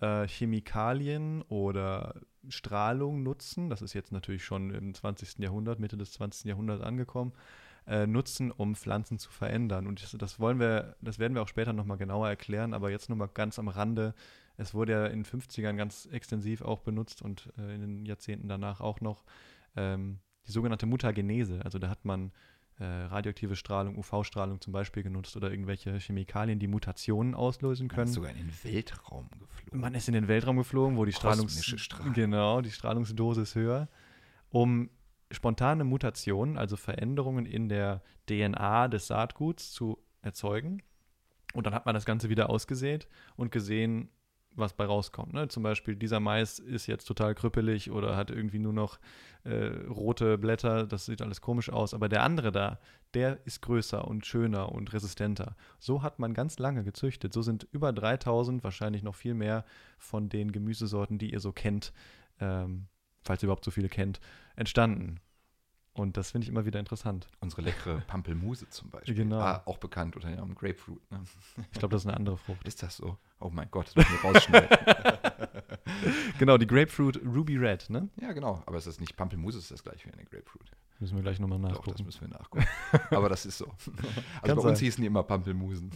äh, 0.00 0.28
Chemikalien 0.28 1.42
oder 1.48 2.14
Strahlung 2.48 3.24
nutzen. 3.24 3.70
Das 3.70 3.82
ist 3.82 3.92
jetzt 3.92 4.12
natürlich 4.12 4.44
schon 4.44 4.70
im 4.70 4.94
20. 4.94 5.40
Jahrhundert, 5.40 5.80
Mitte 5.80 5.96
des 5.96 6.12
20. 6.12 6.44
Jahrhunderts 6.44 6.84
angekommen, 6.84 7.32
äh, 7.88 8.06
nutzen, 8.06 8.52
um 8.52 8.76
Pflanzen 8.76 9.18
zu 9.18 9.32
verändern. 9.32 9.88
Und 9.88 10.22
das, 10.22 10.38
wollen 10.38 10.60
wir, 10.60 10.94
das 11.00 11.18
werden 11.18 11.34
wir 11.34 11.42
auch 11.42 11.48
später 11.48 11.72
nochmal 11.72 11.96
genauer 11.96 12.28
erklären, 12.28 12.72
aber 12.72 12.92
jetzt 12.92 13.10
nochmal 13.10 13.30
ganz 13.34 13.58
am 13.58 13.66
Rande. 13.66 14.14
Es 14.60 14.74
wurde 14.74 14.92
ja 14.92 15.06
in 15.06 15.22
den 15.22 15.24
50ern 15.24 15.76
ganz 15.76 16.06
extensiv 16.12 16.60
auch 16.60 16.80
benutzt 16.80 17.22
und 17.22 17.50
äh, 17.58 17.74
in 17.74 17.80
den 17.80 18.06
Jahrzehnten 18.06 18.46
danach 18.46 18.80
auch 18.80 19.00
noch 19.00 19.24
ähm, 19.74 20.18
die 20.46 20.52
sogenannte 20.52 20.86
Mutagenese. 20.86 21.60
Also 21.64 21.78
da 21.78 21.88
hat 21.88 22.04
man 22.04 22.30
äh, 22.78 22.84
radioaktive 22.84 23.56
Strahlung, 23.56 23.96
UV-Strahlung 23.96 24.60
zum 24.60 24.72
Beispiel 24.72 25.02
genutzt 25.02 25.36
oder 25.36 25.50
irgendwelche 25.50 25.98
Chemikalien, 25.98 26.58
die 26.58 26.66
Mutationen 26.66 27.34
auslösen 27.34 27.86
Man 27.86 27.90
ist 27.90 27.94
können. 27.94 28.12
sogar 28.12 28.30
in 28.32 28.36
den 28.36 28.52
Weltraum 28.62 29.28
geflogen. 29.30 29.80
Man 29.80 29.94
ist 29.94 30.08
in 30.08 30.14
den 30.14 30.28
Weltraum 30.28 30.56
geflogen, 30.58 30.96
wo 30.98 31.04
die 31.04 31.12
Strahlungs 31.12 31.64
Strahlung. 31.64 32.12
genau 32.12 32.60
die 32.60 32.70
Strahlungsdosis 32.70 33.54
höher, 33.54 33.88
um 34.50 34.90
spontane 35.30 35.84
Mutationen, 35.84 36.58
also 36.58 36.76
Veränderungen 36.76 37.46
in 37.46 37.68
der 37.68 38.02
DNA 38.28 38.88
des 38.88 39.06
Saatguts 39.06 39.72
zu 39.72 39.98
erzeugen. 40.20 40.82
Und 41.54 41.66
dann 41.66 41.74
hat 41.74 41.86
man 41.86 41.94
das 41.94 42.04
Ganze 42.04 42.28
wieder 42.28 42.50
ausgesät 42.50 43.08
und 43.36 43.50
gesehen, 43.50 44.10
was 44.56 44.74
bei 44.74 44.84
rauskommt. 44.84 45.32
Ne? 45.32 45.48
Zum 45.48 45.62
Beispiel, 45.62 45.96
dieser 45.96 46.20
Mais 46.20 46.58
ist 46.58 46.86
jetzt 46.86 47.04
total 47.06 47.34
krüppelig 47.34 47.90
oder 47.90 48.16
hat 48.16 48.30
irgendwie 48.30 48.58
nur 48.58 48.72
noch 48.72 48.98
äh, 49.44 49.66
rote 49.88 50.38
Blätter, 50.38 50.86
das 50.86 51.06
sieht 51.06 51.22
alles 51.22 51.40
komisch 51.40 51.70
aus. 51.70 51.94
Aber 51.94 52.08
der 52.08 52.22
andere 52.22 52.52
da, 52.52 52.78
der 53.14 53.38
ist 53.46 53.62
größer 53.62 54.06
und 54.06 54.26
schöner 54.26 54.72
und 54.72 54.92
resistenter. 54.92 55.56
So 55.78 56.02
hat 56.02 56.18
man 56.18 56.34
ganz 56.34 56.58
lange 56.58 56.84
gezüchtet. 56.84 57.32
So 57.32 57.42
sind 57.42 57.66
über 57.72 57.92
3000, 57.92 58.62
wahrscheinlich 58.64 59.02
noch 59.02 59.14
viel 59.14 59.34
mehr 59.34 59.64
von 59.98 60.28
den 60.28 60.52
Gemüsesorten, 60.52 61.18
die 61.18 61.32
ihr 61.32 61.40
so 61.40 61.52
kennt, 61.52 61.92
ähm, 62.40 62.86
falls 63.22 63.42
ihr 63.42 63.46
überhaupt 63.46 63.64
so 63.64 63.70
viele 63.70 63.88
kennt, 63.88 64.20
entstanden. 64.56 65.20
Und 66.00 66.16
das 66.16 66.30
finde 66.30 66.46
ich 66.46 66.48
immer 66.48 66.64
wieder 66.64 66.80
interessant. 66.80 67.26
Unsere 67.40 67.60
leckere 67.60 68.00
Pampelmuse 68.06 68.66
zum 68.70 68.88
Beispiel. 68.88 69.14
Genau. 69.14 69.38
Ah, 69.38 69.62
auch 69.66 69.76
bekannt 69.76 70.16
unter 70.16 70.28
dem 70.28 70.38
Namen 70.38 70.54
Grapefruit. 70.54 70.98
Ne? 71.10 71.20
Ich 71.72 71.78
glaube, 71.78 71.92
das 71.92 72.02
ist 72.02 72.08
eine 72.08 72.16
andere 72.16 72.38
Frucht. 72.38 72.66
Ist 72.66 72.82
das 72.82 72.96
so? 72.96 73.18
Oh 73.38 73.50
mein 73.50 73.70
Gott, 73.70 73.88
das 73.88 73.96
müssen 73.96 74.12
wir 74.12 74.30
rausschneiden. 74.30 74.78
genau, 76.38 76.56
die 76.56 76.66
Grapefruit 76.66 77.20
Ruby 77.22 77.58
Red, 77.58 77.90
ne? 77.90 78.08
ja, 78.18 78.32
genau. 78.32 78.62
Aber 78.64 78.78
es 78.78 78.86
ist 78.86 78.98
nicht 78.98 79.14
Pampelmuse, 79.14 79.58
es 79.58 79.64
ist 79.64 79.72
das 79.72 79.82
gleiche 79.82 80.08
wie 80.08 80.14
eine 80.14 80.24
Grapefruit. 80.24 80.70
Müssen 81.00 81.16
wir 81.16 81.22
gleich 81.22 81.40
nochmal 81.40 81.58
Doch, 81.58 81.68
das 81.68 81.78
nachgucken. 81.78 82.04
müssen 82.04 82.20
wir 82.20 82.28
nachgucken. 82.28 82.66
Aber 83.10 83.30
das 83.30 83.46
ist 83.46 83.56
so. 83.56 83.66
Also 84.42 84.56
bei 84.56 84.62
sein. 84.62 84.70
uns 84.70 84.80
hießen 84.80 85.00
die 85.00 85.06
immer 85.06 85.22
Pampelmusen. 85.22 85.90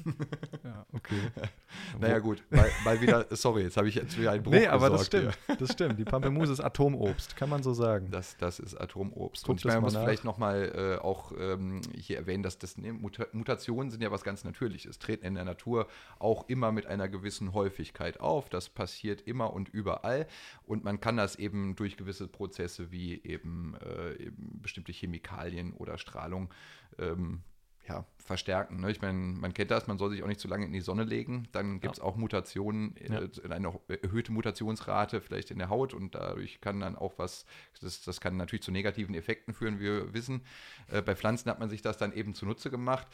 Ja, 0.63 0.87
okay. 0.93 1.31
naja, 2.01 2.19
gut. 2.19 2.43
Mal, 2.51 2.71
mal 2.85 3.01
wieder, 3.01 3.27
sorry, 3.31 3.63
jetzt 3.63 3.77
habe 3.77 3.89
ich 3.89 3.95
jetzt 3.97 4.19
wieder 4.19 4.33
einen 4.33 4.43
Bruch 4.43 4.53
Nee, 4.53 4.67
aber 4.67 4.89
das 4.89 5.07
stimmt. 5.07 5.39
Das 5.59 5.73
stimmt. 5.73 5.99
Die 5.99 6.05
Pampelmuse 6.05 6.53
ist 6.53 6.61
Atomobst, 6.61 7.37
kann 7.37 7.51
man 7.51 7.63
so 7.63 7.75
sagen. 7.75 8.11
Das, 8.11 8.37
das 8.39 8.59
ist 8.59 8.81
Atomobst. 8.81 9.45
Guckt 9.45 9.51
und 9.51 9.59
ich 9.59 9.65
meine, 9.67 9.77
man 9.77 9.85
muss 9.85 9.95
nach. 9.95 10.05
vielleicht 10.05 10.25
nochmal 10.25 10.99
äh, 11.01 11.03
auch 11.03 11.33
ähm, 11.39 11.83
hier 11.95 12.17
erwähnen, 12.17 12.43
dass 12.43 12.59
das 12.59 12.79
ne, 12.79 12.93
Muta 12.93 13.27
Mutationen 13.33 13.91
sind 13.91 14.03
ja 14.03 14.11
was 14.11 14.25
ganz 14.25 14.45
Natürliches, 14.45 14.99
treten 14.99 15.27
in 15.27 15.35
der 15.35 15.45
Natur 15.45 15.87
auch 16.19 16.49
immer 16.49 16.73
mit 16.73 16.87
einer 16.87 17.09
gewissen 17.09 17.53
Häufigkeit 17.53 18.21
auf. 18.21 18.49
Das 18.49 18.71
passiert 18.71 19.23
immer 19.23 19.53
und 19.53 19.69
überall. 19.69 20.27
Und 20.67 20.85
man 20.85 21.01
kann 21.01 21.19
das 21.19 21.37
eben 21.37 21.77
durch 21.77 21.99
gewisse 21.99 22.27
Prozesse 22.27 22.91
wie 22.91 23.21
eben, 23.23 23.75
äh, 23.85 24.15
eben 24.15 24.61
bestimmte 24.63 24.94
Chemikalien 24.95 25.73
oder 25.73 25.99
Strahlung 25.99 26.53
ähm, 26.99 27.43
ja, 27.87 28.07
verstärken. 28.17 28.81
Ne? 28.81 28.91
Ich 28.91 29.03
meine, 29.03 29.19
man 29.19 29.53
kennt 29.53 29.71
das, 29.71 29.87
man 29.87 29.99
soll 29.99 30.11
sich 30.11 30.23
auch 30.23 30.27
nicht 30.27 30.41
zu 30.41 30.49
lange 30.49 30.65
in 30.65 30.73
die 30.73 30.81
Sonne 30.81 31.05
legen. 31.05 31.49
Dann 31.53 31.81
gibt 31.81 31.95
es 31.95 32.01
auch 32.01 32.17
Mutationen, 32.17 32.95
Ja. 33.07 33.21
äh, 33.21 33.29
eine 33.51 33.79
erhöhte 34.03 34.33
Mutationsrate 34.33 35.21
vielleicht 35.21 35.51
in 35.51 35.59
der 35.59 35.69
Haut 35.69 35.93
und 35.93 36.15
dadurch 36.15 36.61
kann 36.61 36.81
dann 36.81 36.97
auch 36.97 37.19
was, 37.19 37.45
das, 37.81 38.03
das 38.03 38.21
kann 38.21 38.37
natürlich 38.37 38.63
zu 38.63 38.73
negativen 38.73 39.15
Effekten 39.15 39.53
führen, 39.53 39.79
wie 39.79 39.85
wir 39.85 40.15
wissen. 40.15 40.43
Äh, 40.89 41.03
bei 41.03 41.15
Pflanzen 41.15 41.51
hat 41.51 41.61
man 41.61 41.69
sich 41.69 41.83
das 41.83 41.99
dann 41.99 42.13
eben 42.13 42.35
zunutze 42.35 42.71
gemacht. 42.71 43.07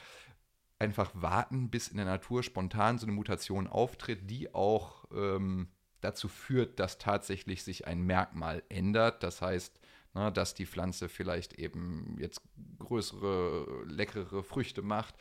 Einfach 0.78 1.10
warten, 1.14 1.68
bis 1.68 1.88
in 1.88 1.96
der 1.96 2.06
Natur 2.06 2.42
spontan 2.42 2.98
so 2.98 3.06
eine 3.06 3.14
Mutation 3.14 3.66
auftritt, 3.66 4.30
die 4.30 4.54
auch 4.54 5.04
ähm, 5.12 5.68
dazu 6.00 6.28
führt, 6.28 6.78
dass 6.78 6.98
tatsächlich 6.98 7.64
sich 7.64 7.86
ein 7.86 8.02
Merkmal 8.02 8.62
ändert. 8.68 9.22
Das 9.22 9.42
heißt, 9.42 9.79
na, 10.14 10.30
dass 10.30 10.54
die 10.54 10.66
Pflanze 10.66 11.08
vielleicht 11.08 11.54
eben 11.54 12.16
jetzt 12.18 12.40
größere, 12.78 13.84
leckerere 13.86 14.42
Früchte 14.42 14.82
macht. 14.82 15.14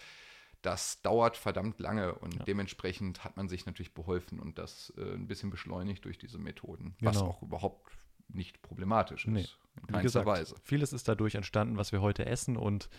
Das 0.61 1.01
dauert 1.01 1.37
verdammt 1.37 1.79
lange 1.79 2.15
und 2.15 2.35
Ja. 2.35 2.43
dementsprechend 2.43 3.23
hat 3.23 3.37
man 3.37 3.47
sich 3.47 3.65
natürlich 3.65 3.93
beholfen 3.93 4.39
und 4.39 4.57
das 4.57 4.91
äh, 4.97 5.13
ein 5.13 5.27
bisschen 5.27 5.49
beschleunigt 5.49 6.03
durch 6.03 6.17
diese 6.17 6.37
Methoden, 6.37 6.95
was 6.99 7.17
Genau. 7.17 7.29
auch 7.29 7.41
überhaupt 7.41 7.91
nicht 8.27 8.61
problematisch 8.61 9.25
ist. 9.25 9.31
Nee. 9.31 9.47
In 9.87 9.95
Wie 9.97 10.01
gesagt, 10.01 10.25
Weise. 10.25 10.55
vieles 10.63 10.91
ist 10.91 11.07
dadurch 11.07 11.35
entstanden, 11.35 11.77
was 11.77 11.91
wir 11.93 12.01
heute 12.01 12.25
essen 12.25 12.57
und 12.57 12.89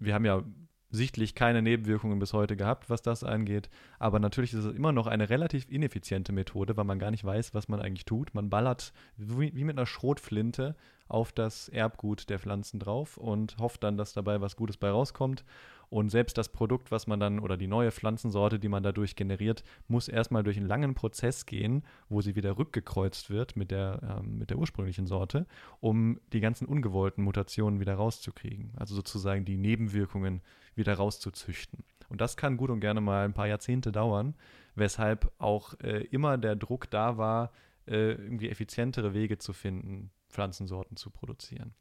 wir 0.00 0.14
haben 0.14 0.24
ja 0.24 0.42
sichtlich 0.90 1.34
keine 1.34 1.62
Nebenwirkungen 1.62 2.18
bis 2.18 2.32
heute 2.32 2.56
gehabt, 2.56 2.88
was 2.88 3.02
das 3.02 3.24
angeht. 3.24 3.68
Aber 3.98 4.18
natürlich 4.18 4.52
ist 4.52 4.64
es 4.64 4.74
immer 4.74 4.92
noch 4.92 5.06
eine 5.06 5.28
relativ 5.28 5.68
ineffiziente 5.68 6.32
Methode, 6.32 6.76
weil 6.76 6.84
man 6.84 6.98
gar 6.98 7.10
nicht 7.10 7.24
weiß, 7.24 7.54
was 7.54 7.68
man 7.68 7.80
eigentlich 7.80 8.04
tut. 8.04 8.34
Man 8.34 8.50
ballert 8.50 8.92
wie, 9.16 9.54
wie 9.54 9.64
mit 9.64 9.76
einer 9.76 9.86
Schrotflinte 9.86 10.76
auf 11.08 11.32
das 11.32 11.68
Erbgut 11.68 12.28
der 12.30 12.38
Pflanzen 12.38 12.80
drauf 12.80 13.16
und 13.16 13.56
hofft 13.58 13.84
dann, 13.84 13.96
dass 13.96 14.12
dabei 14.12 14.40
was 14.40 14.56
Gutes 14.56 14.76
bei 14.76 14.90
rauskommt. 14.90 15.44
Und 15.88 16.10
selbst 16.10 16.36
das 16.36 16.48
Produkt, 16.48 16.90
was 16.90 17.06
man 17.06 17.20
dann 17.20 17.38
oder 17.38 17.56
die 17.56 17.66
neue 17.66 17.92
Pflanzensorte, 17.92 18.58
die 18.58 18.68
man 18.68 18.82
dadurch 18.82 19.16
generiert, 19.16 19.62
muss 19.88 20.08
erstmal 20.08 20.42
durch 20.42 20.56
einen 20.56 20.66
langen 20.66 20.94
Prozess 20.94 21.46
gehen, 21.46 21.84
wo 22.08 22.20
sie 22.20 22.34
wieder 22.34 22.58
rückgekreuzt 22.58 23.30
wird 23.30 23.56
mit 23.56 23.70
der, 23.70 24.00
ähm, 24.02 24.38
mit 24.38 24.50
der 24.50 24.58
ursprünglichen 24.58 25.06
Sorte, 25.06 25.46
um 25.80 26.20
die 26.32 26.40
ganzen 26.40 26.66
ungewollten 26.66 27.22
Mutationen 27.22 27.80
wieder 27.80 27.94
rauszukriegen. 27.94 28.72
Also 28.76 28.94
sozusagen 28.94 29.44
die 29.44 29.56
Nebenwirkungen 29.56 30.42
wieder 30.74 30.94
rauszuzüchten. 30.94 31.84
Und 32.08 32.20
das 32.20 32.36
kann 32.36 32.56
gut 32.56 32.70
und 32.70 32.80
gerne 32.80 33.00
mal 33.00 33.24
ein 33.24 33.34
paar 33.34 33.48
Jahrzehnte 33.48 33.92
dauern, 33.92 34.34
weshalb 34.74 35.32
auch 35.38 35.74
äh, 35.80 36.04
immer 36.10 36.38
der 36.38 36.56
Druck 36.56 36.90
da 36.90 37.16
war, 37.16 37.52
äh, 37.86 38.12
irgendwie 38.12 38.48
effizientere 38.48 39.14
Wege 39.14 39.38
zu 39.38 39.52
finden, 39.52 40.10
Pflanzensorten 40.28 40.96
zu 40.96 41.10
produzieren. 41.10 41.74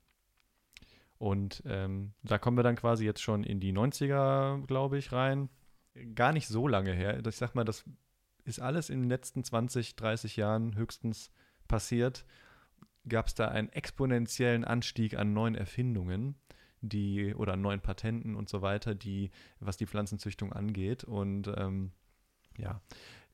Und 1.17 1.63
ähm, 1.65 2.13
da 2.23 2.37
kommen 2.37 2.57
wir 2.57 2.63
dann 2.63 2.75
quasi 2.75 3.05
jetzt 3.05 3.21
schon 3.21 3.43
in 3.43 3.59
die 3.59 3.73
90er, 3.73 4.65
glaube 4.65 4.97
ich, 4.97 5.11
rein. 5.11 5.49
Gar 6.13 6.33
nicht 6.33 6.47
so 6.47 6.67
lange 6.67 6.91
her. 6.91 7.25
Ich 7.25 7.37
sag 7.37 7.55
mal, 7.55 7.63
das 7.63 7.85
ist 8.43 8.59
alles 8.59 8.89
in 8.89 9.01
den 9.01 9.09
letzten 9.09 9.43
20, 9.43 9.95
30 9.95 10.35
Jahren 10.35 10.75
höchstens 10.75 11.31
passiert. 11.67 12.25
Gab 13.07 13.27
es 13.27 13.35
da 13.35 13.47
einen 13.47 13.69
exponentiellen 13.69 14.65
Anstieg 14.65 15.17
an 15.17 15.33
neuen 15.33 15.55
Erfindungen, 15.55 16.35
die 16.81 17.33
oder 17.33 17.55
neuen 17.55 17.81
Patenten 17.81 18.35
und 18.35 18.49
so 18.49 18.61
weiter, 18.61 18.93
die, 18.93 19.31
was 19.59 19.77
die 19.77 19.87
Pflanzenzüchtung 19.87 20.51
angeht. 20.51 21.03
Und 21.03 21.47
ähm, 21.55 21.91
ja, 22.57 22.81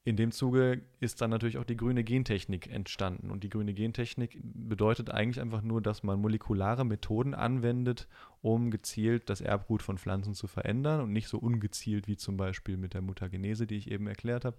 in 0.03 0.15
dem 0.15 0.31
Zuge 0.31 0.81
ist 0.99 1.21
dann 1.21 1.29
natürlich 1.29 1.59
auch 1.59 1.63
die 1.63 1.77
grüne 1.77 2.03
Gentechnik 2.03 2.67
entstanden. 2.67 3.29
Und 3.29 3.43
die 3.43 3.49
grüne 3.49 3.73
Gentechnik 3.73 4.39
bedeutet 4.41 5.11
eigentlich 5.11 5.39
einfach 5.39 5.61
nur, 5.61 5.79
dass 5.79 6.01
man 6.01 6.19
molekulare 6.19 6.85
Methoden 6.85 7.35
anwendet, 7.35 8.07
um 8.41 8.71
gezielt 8.71 9.29
das 9.29 9.41
Erbgut 9.41 9.83
von 9.83 9.99
Pflanzen 9.99 10.33
zu 10.33 10.47
verändern 10.47 11.01
und 11.01 11.11
nicht 11.11 11.27
so 11.27 11.37
ungezielt 11.37 12.07
wie 12.07 12.17
zum 12.17 12.35
Beispiel 12.35 12.77
mit 12.77 12.95
der 12.95 13.01
Mutagenese, 13.01 13.67
die 13.67 13.75
ich 13.75 13.91
eben 13.91 14.07
erklärt 14.07 14.45
habe. 14.45 14.57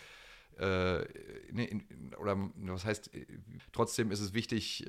äh, 0.58 1.06
ne, 1.52 1.84
oder 2.18 2.50
was 2.56 2.86
heißt, 2.86 3.14
äh, 3.14 3.28
trotzdem 3.74 4.10
ist 4.10 4.22
es 4.22 4.34
wichtig, 4.34 4.88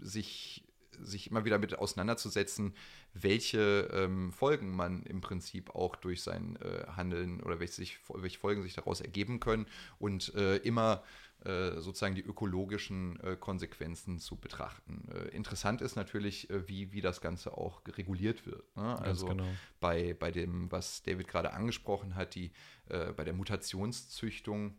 sich, 0.00 0.64
sich 1.00 1.30
immer 1.30 1.44
wieder 1.44 1.58
mit 1.58 1.78
auseinanderzusetzen, 1.78 2.74
welche 3.14 3.88
ähm, 3.92 4.32
Folgen 4.32 4.74
man 4.74 5.02
im 5.04 5.20
Prinzip 5.20 5.74
auch 5.74 5.96
durch 5.96 6.22
sein 6.22 6.56
äh, 6.56 6.86
Handeln 6.96 7.40
oder 7.42 7.60
welche, 7.60 7.74
sich, 7.74 7.98
welche 8.14 8.38
Folgen 8.38 8.62
sich 8.62 8.74
daraus 8.74 9.00
ergeben 9.00 9.40
können 9.40 9.66
und 9.98 10.34
äh, 10.34 10.56
immer 10.56 11.02
äh, 11.44 11.80
sozusagen 11.80 12.14
die 12.14 12.22
ökologischen 12.22 13.18
äh, 13.20 13.36
Konsequenzen 13.36 14.20
zu 14.20 14.36
betrachten. 14.36 15.08
Äh, 15.12 15.34
interessant 15.34 15.80
ist 15.80 15.96
natürlich, 15.96 16.48
wie, 16.66 16.92
wie 16.92 17.00
das 17.00 17.20
Ganze 17.20 17.56
auch 17.56 17.82
reguliert 17.96 18.46
wird. 18.46 18.76
Ne? 18.76 18.98
Also 19.00 19.26
genau. 19.26 19.48
bei, 19.80 20.14
bei 20.14 20.30
dem, 20.30 20.70
was 20.70 21.02
David 21.02 21.26
gerade 21.26 21.52
angesprochen 21.52 22.14
hat, 22.14 22.34
die, 22.34 22.52
bei 22.88 23.24
der 23.24 23.32
Mutationszüchtung 23.32 24.76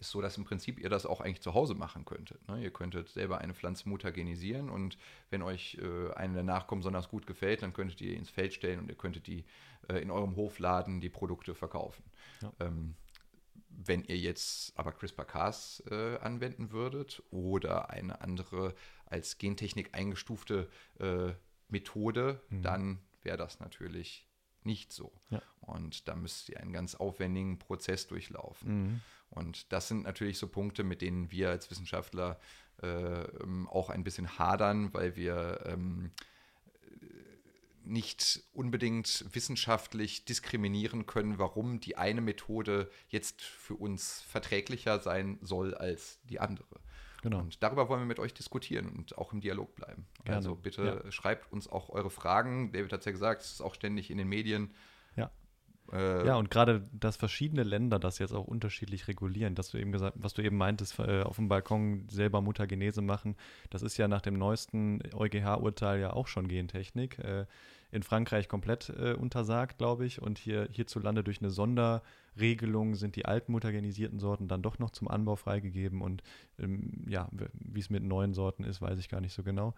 ist 0.00 0.10
so, 0.10 0.20
dass 0.20 0.36
im 0.36 0.44
Prinzip 0.44 0.80
ihr 0.80 0.88
das 0.88 1.06
auch 1.06 1.20
eigentlich 1.20 1.42
zu 1.42 1.54
Hause 1.54 1.74
machen 1.74 2.04
könntet. 2.04 2.46
Ne? 2.48 2.62
Ihr 2.62 2.72
könntet 2.72 3.08
selber 3.10 3.38
eine 3.38 3.54
Pflanze 3.54 3.88
mutagenisieren 3.88 4.70
und 4.70 4.96
wenn 5.30 5.42
euch 5.42 5.78
äh, 5.80 6.12
eine 6.14 6.34
der 6.34 6.42
Nachkommen 6.42 6.80
besonders 6.80 7.08
gut 7.08 7.26
gefällt, 7.26 7.62
dann 7.62 7.72
könntet 7.72 8.00
ihr 8.00 8.16
ins 8.16 8.30
Feld 8.30 8.54
stellen 8.54 8.80
und 8.80 8.88
ihr 8.88 8.96
könntet 8.96 9.26
die 9.26 9.44
äh, 9.88 9.98
in 9.98 10.10
eurem 10.10 10.36
Hofladen 10.36 11.00
die 11.00 11.10
Produkte 11.10 11.54
verkaufen. 11.54 12.04
Ja. 12.42 12.52
Ähm, 12.60 12.94
wenn 13.68 14.04
ihr 14.04 14.16
jetzt 14.16 14.76
aber 14.78 14.92
CRISPR-Cas 14.92 15.84
äh, 15.90 16.16
anwenden 16.18 16.72
würdet 16.72 17.22
oder 17.30 17.90
eine 17.90 18.20
andere 18.20 18.74
als 19.06 19.38
Gentechnik 19.38 19.94
eingestufte 19.94 20.68
äh, 20.98 21.32
Methode, 21.68 22.40
Mhm. 22.50 22.62
dann 22.62 22.98
wäre 23.22 23.36
das 23.36 23.60
natürlich 23.60 24.26
nicht 24.64 24.92
so. 24.92 25.12
Ja. 25.30 25.42
Und 25.60 26.08
da 26.08 26.16
müsst 26.16 26.48
ihr 26.48 26.60
einen 26.60 26.72
ganz 26.72 26.94
aufwendigen 26.94 27.58
Prozess 27.58 28.06
durchlaufen. 28.06 28.82
Mhm. 28.82 29.00
Und 29.30 29.72
das 29.72 29.88
sind 29.88 30.02
natürlich 30.02 30.38
so 30.38 30.48
Punkte, 30.48 30.82
mit 30.82 31.02
denen 31.02 31.30
wir 31.30 31.50
als 31.50 31.70
Wissenschaftler 31.70 32.40
äh, 32.82 32.86
ähm, 32.86 33.68
auch 33.68 33.90
ein 33.90 34.04
bisschen 34.04 34.38
hadern, 34.38 34.92
weil 34.92 35.16
wir 35.16 35.60
ähm, 35.66 36.10
nicht 37.84 38.42
unbedingt 38.52 39.24
wissenschaftlich 39.32 40.24
diskriminieren 40.24 41.06
können, 41.06 41.38
warum 41.38 41.80
die 41.80 41.96
eine 41.96 42.20
Methode 42.20 42.90
jetzt 43.08 43.42
für 43.42 43.74
uns 43.74 44.20
verträglicher 44.22 45.00
sein 45.00 45.38
soll 45.42 45.74
als 45.74 46.20
die 46.24 46.40
andere. 46.40 46.80
Genau. 47.22 47.40
Und 47.40 47.62
darüber 47.62 47.88
wollen 47.88 48.00
wir 48.00 48.06
mit 48.06 48.18
euch 48.18 48.34
diskutieren 48.34 48.88
und 48.88 49.18
auch 49.18 49.32
im 49.32 49.40
Dialog 49.40 49.74
bleiben. 49.76 50.06
Gerne. 50.24 50.36
Also 50.36 50.54
bitte 50.54 51.04
schreibt 51.10 51.52
uns 51.52 51.68
auch 51.68 51.90
eure 51.90 52.10
Fragen. 52.10 52.72
David 52.72 52.92
hat 52.92 53.00
es 53.00 53.06
ja 53.06 53.12
gesagt, 53.12 53.42
es 53.42 53.52
ist 53.52 53.60
auch 53.60 53.74
ständig 53.74 54.10
in 54.10 54.18
den 54.18 54.28
Medien. 54.28 54.70
Ja. 55.92 55.98
Äh, 56.20 56.26
Ja, 56.26 56.36
und 56.36 56.50
gerade, 56.50 56.82
dass 56.92 57.16
verschiedene 57.16 57.62
Länder 57.62 57.98
das 57.98 58.18
jetzt 58.18 58.32
auch 58.32 58.46
unterschiedlich 58.46 59.08
regulieren, 59.08 59.54
dass 59.54 59.70
du 59.70 59.78
eben 59.78 59.92
gesagt, 59.92 60.16
was 60.18 60.34
du 60.34 60.42
eben 60.42 60.56
meintest, 60.56 60.98
äh, 60.98 61.22
auf 61.22 61.36
dem 61.36 61.48
Balkon 61.48 62.06
selber 62.10 62.40
Mutagenese 62.40 63.02
machen, 63.02 63.36
das 63.70 63.82
ist 63.82 63.96
ja 63.96 64.08
nach 64.08 64.20
dem 64.20 64.38
neuesten 64.38 65.00
EuGH-Urteil 65.12 66.00
ja 66.00 66.12
auch 66.12 66.26
schon 66.26 66.48
Gentechnik. 66.48 67.18
Äh, 67.18 67.46
in 67.92 68.02
Frankreich 68.04 68.48
komplett 68.48 68.88
äh, 68.90 69.14
untersagt, 69.14 69.78
glaube 69.78 70.06
ich, 70.06 70.22
und 70.22 70.38
hier 70.38 70.68
hierzulande 70.70 71.24
durch 71.24 71.40
eine 71.40 71.50
Sonderregelung 71.50 72.94
sind 72.94 73.16
die 73.16 73.24
alten 73.24 73.50
mutagenisierten 73.50 74.20
Sorten 74.20 74.46
dann 74.46 74.62
doch 74.62 74.78
noch 74.78 74.90
zum 74.90 75.08
Anbau 75.08 75.34
freigegeben 75.34 76.00
und 76.00 76.22
ähm, 76.60 77.04
ja, 77.08 77.28
wie 77.52 77.80
es 77.80 77.90
mit 77.90 78.04
neuen 78.04 78.32
Sorten 78.32 78.62
ist, 78.62 78.80
weiß 78.80 78.98
ich 79.00 79.08
gar 79.08 79.20
nicht 79.20 79.32
so 79.34 79.42
genau. 79.42 79.74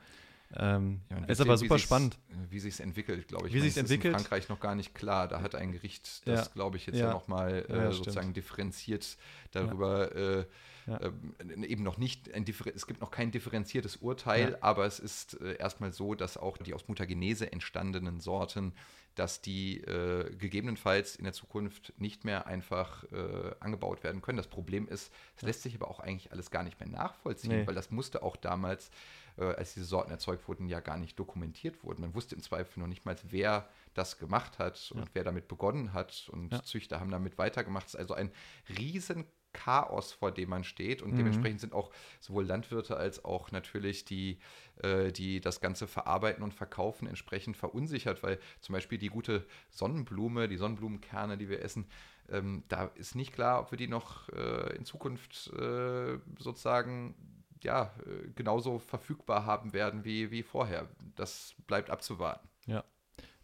Ähm, 0.57 1.01
Ja, 1.11 1.25
ist 1.27 1.41
aber 1.41 1.57
super 1.57 1.79
spannend. 1.79 2.19
Wie 2.51 2.59
sich 2.61 2.75
es 2.75 2.81
entwickelt, 2.81 3.29
glaube 3.29 3.47
ich. 3.49 3.55
Wie 3.55 3.59
Ich 3.59 3.62
meine, 3.62 3.71
sich's 3.73 3.77
es 3.79 3.85
ist 3.85 3.91
entwickelt? 3.91 4.15
in 4.15 4.19
Frankreich 4.21 4.49
noch 4.49 4.61
gar 4.61 4.75
nicht 4.75 4.95
klar. 4.95 5.29
Da 5.29 5.41
hat 5.41 5.55
ein 5.55 5.73
Gericht 5.73 6.27
das, 6.29 6.47
Ja. 6.47 6.53
glaube 6.53 6.77
ich, 6.77 6.87
jetzt 6.87 6.99
ja, 6.99 7.07
Ja. 7.07 7.12
nochmal 7.12 7.65
Ja, 7.69 7.75
äh, 7.75 7.79
ja, 7.85 7.93
sozusagen 7.93 8.33
differenziert 8.35 9.17
darüber. 9.53 10.15
Äh, 10.15 10.45
ähm, 10.88 11.62
eben 11.62 11.85
noch 11.85 11.97
nicht, 11.97 12.35
ein 12.35 12.45
differ 12.45 12.67
es 12.75 12.88
gibt 12.88 13.01
noch 13.01 13.12
kein 13.12 13.31
differenziertes 13.31 13.97
Urteil, 13.99 14.59
aber 14.61 14.85
es 14.85 14.99
ist 14.99 15.41
äh, 15.41 15.55
erstmal 15.57 15.93
so, 15.93 16.15
dass 16.17 16.37
auch 16.37 16.59
die 16.59 16.75
aus 16.75 16.88
Mutagenese 16.88 17.53
entstandenen 17.53 18.19
Sorten, 18.19 18.75
dass 19.15 19.41
die 19.43 19.79
äh, 19.83 20.35
gegebenenfalls 20.35 21.15
in 21.15 21.23
der 21.25 21.35
Zukunft 21.35 21.93
nicht 21.99 22.25
mehr 22.25 22.47
einfach 22.49 23.05
äh, 23.12 23.55
angebaut 23.61 24.03
werden 24.03 24.23
können. 24.23 24.38
Das 24.38 24.49
Problem 24.49 24.88
ist, 24.88 25.12
es 25.37 25.43
lässt 25.43 25.62
sich 25.62 25.77
aber 25.77 25.88
auch 25.88 26.01
eigentlich 26.01 26.33
alles 26.33 26.51
gar 26.51 26.65
nicht 26.65 26.81
mehr 26.81 26.88
nachvollziehen, 26.88 27.51
Nee. 27.53 27.67
weil 27.67 27.75
das 27.77 27.93
musste 27.93 28.23
auch 28.25 28.35
damals 28.35 28.91
äh, 29.37 29.45
als 29.45 29.75
diese 29.75 29.87
Sorten 29.87 30.11
erzeugt 30.11 30.47
wurden, 30.49 30.68
ja 30.68 30.81
gar 30.81 30.99
nicht 30.99 31.18
dokumentiert 31.18 31.83
wurden. 31.85 32.03
Man 32.03 32.14
wusste 32.14 32.35
im 32.35 32.42
Zweifel 32.42 32.81
noch 32.81 32.87
nicht 32.88 33.05
mal, 33.05 33.16
wer 33.25 33.68
das 33.95 34.18
gemacht 34.18 34.59
hat 34.59 34.90
und 34.95 35.01
Ja. 35.01 35.11
wer 35.14 35.25
damit 35.25 35.49
begonnen 35.49 35.92
hat. 35.92 36.29
Und 36.33 36.53
Ja. 36.53 36.62
Züchter 36.62 37.01
haben 37.01 37.11
damit 37.11 37.38
weitergemacht. 37.38 37.87
Es 37.87 37.95
ist 37.95 38.01
also 38.01 38.14
ein 38.14 38.31
riesen 38.79 39.25
Chaos, 39.53 40.12
vor 40.12 40.31
dem 40.33 40.49
man 40.49 40.64
steht. 40.64 41.03
Und 41.03 41.11
Mhm. 41.12 41.16
dementsprechend 41.16 41.61
sind 41.61 41.75
auch 41.75 41.90
sowohl 42.21 42.47
Landwirte 42.47 42.97
als 42.97 43.23
auch 43.25 43.51
natürlich 43.53 44.05
die, 44.07 44.38
äh, 44.83 45.12
die 45.12 45.40
das 45.42 45.61
Ganze 45.61 45.87
verarbeiten 45.87 46.42
und 46.42 46.55
verkaufen, 46.55 47.07
entsprechend 47.07 47.57
verunsichert, 47.57 48.23
weil 48.23 48.38
zum 48.61 48.73
Beispiel 48.73 48.97
die 48.97 49.09
gute 49.09 49.47
Sonnenblume, 49.71 50.49
die 50.49 50.57
Sonnenblumenkerne, 50.57 51.37
die 51.37 51.51
wir 51.51 51.61
essen, 51.62 51.87
ähm, 52.31 52.62
da 52.68 52.85
ist 52.95 53.14
nicht 53.14 53.35
klar, 53.35 53.61
ob 53.61 53.73
wir 53.73 53.77
die 53.77 53.88
noch 53.88 54.29
äh, 54.31 54.75
in 54.77 54.87
Zukunft 54.87 55.49
äh, 55.53 56.18
sozusagen 56.38 57.14
ja, 57.62 57.94
äh, 58.07 58.31
genauso 58.35 58.79
verfügbar 58.79 59.46
haben 59.46 59.72
werden 59.72 60.05
wie, 60.05 60.31
wie 60.31 60.42
vorher. 60.42 60.88
Das 61.16 61.55
bleibt 61.66 61.90
abzuwarten. 61.90 62.48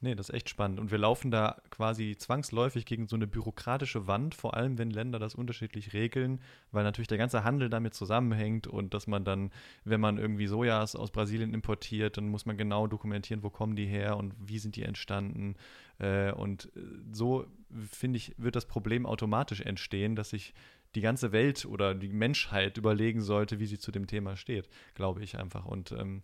Nee, 0.01 0.15
das 0.15 0.29
ist 0.29 0.35
echt 0.35 0.49
spannend. 0.49 0.79
Und 0.79 0.93
wir 0.93 0.99
laufen 0.99 1.33
da 1.33 1.61
quasi 1.71 2.15
zwangsläufig 2.17 2.87
gegen 2.87 3.09
so 3.09 3.17
eine 3.17 3.27
bürokratische 3.27 4.07
Wand, 4.07 4.37
vor 4.37 4.55
allem 4.55 4.79
wenn 4.79 4.91
Länder 4.91 5.19
das 5.19 5.35
unterschiedlich 5.35 5.93
regeln, 5.93 6.41
weil 6.71 6.85
natürlich 6.85 7.09
der 7.09 7.19
ganze 7.19 7.43
Handel 7.43 7.69
damit 7.69 7.95
zusammenhängt 7.95 8.69
und 8.69 8.95
dass 8.95 9.09
man 9.09 9.25
dann, 9.25 9.51
wenn 9.85 10.01
man 10.01 10.19
irgendwie 10.19 10.47
Sojas 10.47 10.95
aus 10.95 11.11
Brasilien 11.11 11.53
importiert, 11.53 12.17
dann 12.17 12.29
muss 12.29 12.47
man 12.47 12.57
genau 12.57 12.87
dokumentieren, 12.87 13.43
wo 13.43 13.51
kommen 13.51 13.75
die 13.75 13.87
her 13.87 14.17
und 14.17 14.35
wie 14.39 14.61
sind 14.61 14.77
die 14.77 14.85
entstanden. 14.85 15.57
Äh, 15.99 16.31
und 16.31 16.71
so, 17.11 17.47
finde 17.91 18.19
ich, 18.19 18.35
wird 18.39 18.55
das 18.55 18.67
Problem 18.67 19.05
automatisch 19.05 19.63
entstehen, 19.63 20.15
dass 20.15 20.31
sich 20.31 20.55
die 20.95 21.01
ganze 21.01 21.33
Welt 21.33 21.65
oder 21.67 21.95
die 21.95 22.09
Menschheit 22.09 22.79
überlegen 22.79 23.21
sollte, 23.21 23.59
wie 23.59 23.67
sie 23.67 23.79
zu 23.79 23.93
dem 23.93 24.07
Thema 24.07 24.37
steht, 24.37 24.69
glaube 24.95 25.23
ich 25.23 25.39
einfach. 25.39 25.67
Und 25.67 25.93
ähm, 25.93 26.23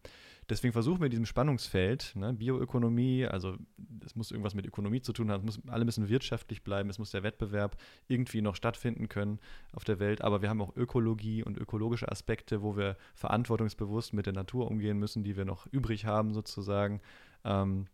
deswegen 0.48 0.72
versuchen 0.72 1.00
wir 1.00 1.06
in 1.06 1.10
diesem 1.10 1.26
Spannungsfeld, 1.26 2.12
ne, 2.16 2.32
Bioökonomie, 2.32 3.26
also 3.26 3.56
es 4.04 4.16
muss 4.16 4.30
irgendwas 4.30 4.54
mit 4.54 4.66
Ökonomie 4.66 5.02
zu 5.02 5.12
tun 5.12 5.30
haben, 5.30 5.44
muss, 5.44 5.60
alle 5.68 5.84
müssen 5.84 6.08
wirtschaftlich 6.08 6.64
bleiben, 6.64 6.88
es 6.88 6.98
muss 6.98 7.10
der 7.10 7.22
Wettbewerb 7.22 7.76
irgendwie 8.08 8.42
noch 8.42 8.56
stattfinden 8.56 9.08
können 9.08 9.38
auf 9.72 9.84
der 9.84 9.98
Welt, 9.98 10.22
aber 10.22 10.42
wir 10.42 10.48
haben 10.48 10.62
auch 10.62 10.76
Ökologie 10.76 11.42
und 11.42 11.58
ökologische 11.58 12.10
Aspekte, 12.10 12.62
wo 12.62 12.76
wir 12.76 12.96
verantwortungsbewusst 13.14 14.12
mit 14.12 14.26
der 14.26 14.32
Natur 14.32 14.70
umgehen 14.70 14.98
müssen, 14.98 15.24
die 15.24 15.36
wir 15.36 15.44
noch 15.44 15.66
übrig 15.66 16.06
haben 16.06 16.32
sozusagen. 16.32 17.00
Ähm, 17.44 17.86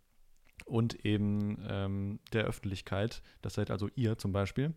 und 0.67 1.05
eben 1.07 1.59
ähm, 1.69 2.21
der 2.33 2.45
Öffentlichkeit, 2.45 3.23
das 3.43 3.55
seid 3.55 3.71
also 3.71 3.89
ihr 3.97 4.19
zum 4.19 4.33
Beispiel, 4.33 4.75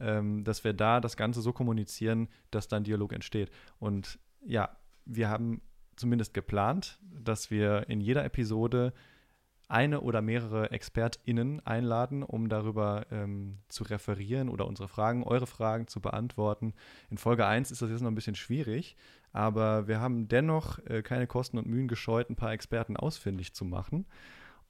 ähm, 0.00 0.44
dass 0.44 0.64
wir 0.64 0.72
da 0.72 1.00
das 1.00 1.16
Ganze 1.16 1.40
so 1.40 1.52
kommunizieren, 1.52 2.28
dass 2.50 2.68
dann 2.68 2.84
Dialog 2.84 3.12
entsteht. 3.12 3.50
Und 3.78 4.18
ja, 4.44 4.76
wir 5.04 5.28
haben 5.28 5.60
zumindest 5.96 6.34
geplant, 6.34 6.98
dass 7.02 7.50
wir 7.50 7.88
in 7.88 8.00
jeder 8.00 8.24
Episode 8.24 8.92
eine 9.70 10.00
oder 10.00 10.20
mehrere 10.20 10.72
ExpertInnen 10.72 11.64
einladen, 11.64 12.24
um 12.24 12.48
darüber 12.48 13.06
ähm, 13.12 13.58
zu 13.68 13.84
referieren 13.84 14.48
oder 14.48 14.66
unsere 14.66 14.88
Fragen, 14.88 15.22
eure 15.22 15.46
Fragen 15.46 15.86
zu 15.86 16.00
beantworten. 16.00 16.74
In 17.08 17.18
Folge 17.18 17.46
1 17.46 17.70
ist 17.70 17.80
das 17.80 17.90
jetzt 17.90 18.00
noch 18.00 18.10
ein 18.10 18.16
bisschen 18.16 18.34
schwierig, 18.34 18.96
aber 19.32 19.86
wir 19.86 20.00
haben 20.00 20.26
dennoch 20.26 20.80
äh, 20.86 21.02
keine 21.02 21.28
Kosten 21.28 21.56
und 21.56 21.68
Mühen 21.68 21.86
gescheut, 21.86 22.30
ein 22.30 22.36
paar 22.36 22.52
Experten 22.52 22.96
ausfindig 22.96 23.54
zu 23.54 23.64
machen. 23.64 24.06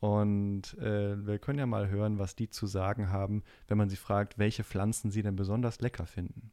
Und 0.01 0.79
äh, 0.79 1.27
wir 1.27 1.39
können 1.39 1.59
ja 1.59 1.67
mal 1.67 1.89
hören, 1.89 2.19
was 2.19 2.35
die 2.35 2.49
zu 2.49 2.67
sagen 2.67 3.11
haben, 3.11 3.43
wenn 3.69 3.77
man 3.77 3.91
sie 3.91 3.97
fragt, 3.97 4.39
welche 4.39 4.65
Pflanzen 4.65 5.11
sie 5.11 5.23
denn 5.23 5.37
besonders 5.37 5.81
lecker 5.81 6.07
finden. 6.07 6.53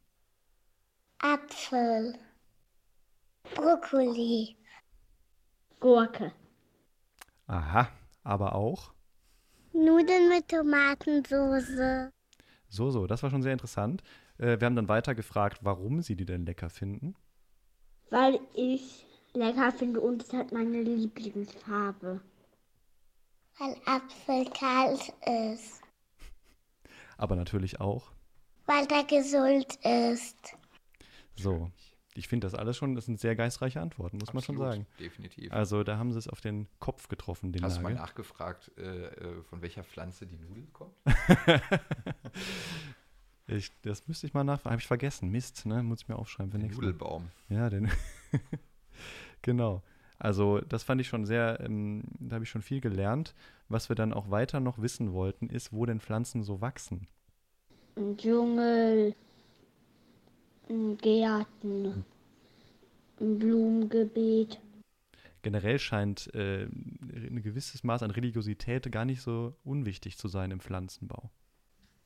Apfel. 1.20 2.14
Brokkoli. 3.56 4.58
Gurke. 5.80 6.34
Aha, 7.48 7.90
aber 8.24 8.54
auch. 8.54 8.94
Nudeln 9.72 10.28
mit 10.28 10.50
Tomatensauce. 10.50 12.12
So, 12.68 12.92
so, 12.92 13.08
das 13.08 13.24
war 13.24 13.30
schon 13.30 13.44
sehr 13.44 13.54
interessant. 13.54 14.04
Äh, 14.38 14.60
wir 14.60 14.66
haben 14.66 14.76
dann 14.76 14.90
weiter 14.90 15.16
gefragt, 15.16 15.60
warum 15.62 16.02
sie 16.02 16.18
die 16.18 16.26
denn 16.26 16.46
lecker 16.46 16.70
finden. 16.70 17.16
Weil 18.10 18.40
ich 18.54 19.06
lecker 19.34 19.72
finde 19.72 20.02
und 20.02 20.24
es 20.24 20.34
hat 20.34 20.52
meine 20.52 20.82
Lieblingsfarbe. 20.82 22.20
Weil 23.60 23.76
Apfel 23.86 24.46
kalt 24.52 25.14
ist. 25.54 25.82
Aber 27.18 27.36
natürlich 27.36 27.80
auch. 27.82 28.12
Weil 28.66 28.86
der 28.88 29.04
gesund 29.04 29.76
ist. 29.84 30.56
So, 31.36 31.72
ich 32.14 32.28
finde 32.28 32.48
das 32.48 32.54
alles 32.56 32.78
schon, 32.78 32.96
das 32.96 33.06
sind 33.06 33.20
sehr 33.20 33.36
geistreiche 33.36 33.80
Antworten, 33.80 34.18
muss 34.18 34.34
man 34.34 34.44
schon 34.44 34.56
Absolut, 34.56 34.74
sagen. 34.74 34.88
Definitiv. 35.00 35.52
Also 35.52 35.84
da 35.84 35.98
haben 35.98 36.12
sie 36.12 36.20
es 36.20 36.28
auf 36.28 36.42
den 36.42 36.68
Kopf 36.80 37.08
getroffen, 37.08 37.52
den 37.52 37.64
Hast 37.64 37.78
du 37.78 37.82
mal 37.82 37.90
Nagel. 37.94 38.02
nachgefragt, 38.06 38.72
äh, 38.78 39.06
äh, 39.08 39.44
von 39.44 39.62
welcher 39.62 39.84
Pflanze 39.84 40.26
die 40.28 40.38
Nudel 40.38 40.68
kommt? 40.74 40.94
Ich, 43.50 43.72
das 43.82 44.06
müsste 44.10 44.28
ich 44.28 44.34
mal 44.34 44.44
nachfragen. 44.44 44.74
Habe 44.74 44.82
ich 44.82 44.88
vergessen. 44.88 45.30
Mist, 45.30 45.66
ne? 45.66 45.82
Muss 45.82 46.02
ich 46.02 46.10
mir 46.10 46.18
aufschreiben 46.18 46.52
für 46.52 46.58
Der 46.58 46.68
nächstes 46.68 46.82
Mal. 46.82 46.88
Nudelbaum. 46.92 47.32
Ja, 47.48 47.70
den. 47.70 47.90
genau. 49.42 49.82
Also, 50.20 50.60
das 50.62 50.84
fand 50.84 51.00
ich 51.02 51.08
schon 51.08 51.26
sehr, 51.26 51.60
ähm, 51.62 52.04
da 52.20 52.36
habe 52.36 52.44
ich 52.44 52.50
schon 52.50 52.62
viel 52.62 52.82
gelernt. 52.82 53.36
Was 53.70 53.90
wir 53.90 53.96
dann 53.96 54.14
auch 54.14 54.32
weiter 54.32 54.60
noch 54.60 54.82
wissen 54.82 55.14
wollten, 55.14 55.50
ist, 55.50 55.74
wo 55.74 55.86
denn 55.86 56.00
Pflanzen 56.00 56.44
so 56.44 56.62
wachsen. 56.62 57.08
Im 57.96 58.18
Dschungel. 58.18 59.16
In 60.70 60.98
Gärten. 60.98 62.06
Im 63.20 63.40
Blumengebiet. 63.40 64.60
Generell 65.44 65.80
scheint 65.80 66.34
äh, 66.34 66.66
ein 66.66 67.42
gewisses 67.42 67.84
Maß 67.84 68.04
an 68.04 68.12
Religiosität 68.12 68.92
gar 68.92 69.06
nicht 69.06 69.22
so 69.22 69.56
unwichtig 69.64 70.18
zu 70.18 70.28
sein 70.28 70.52
im 70.52 70.60
Pflanzenbau. 70.60 71.30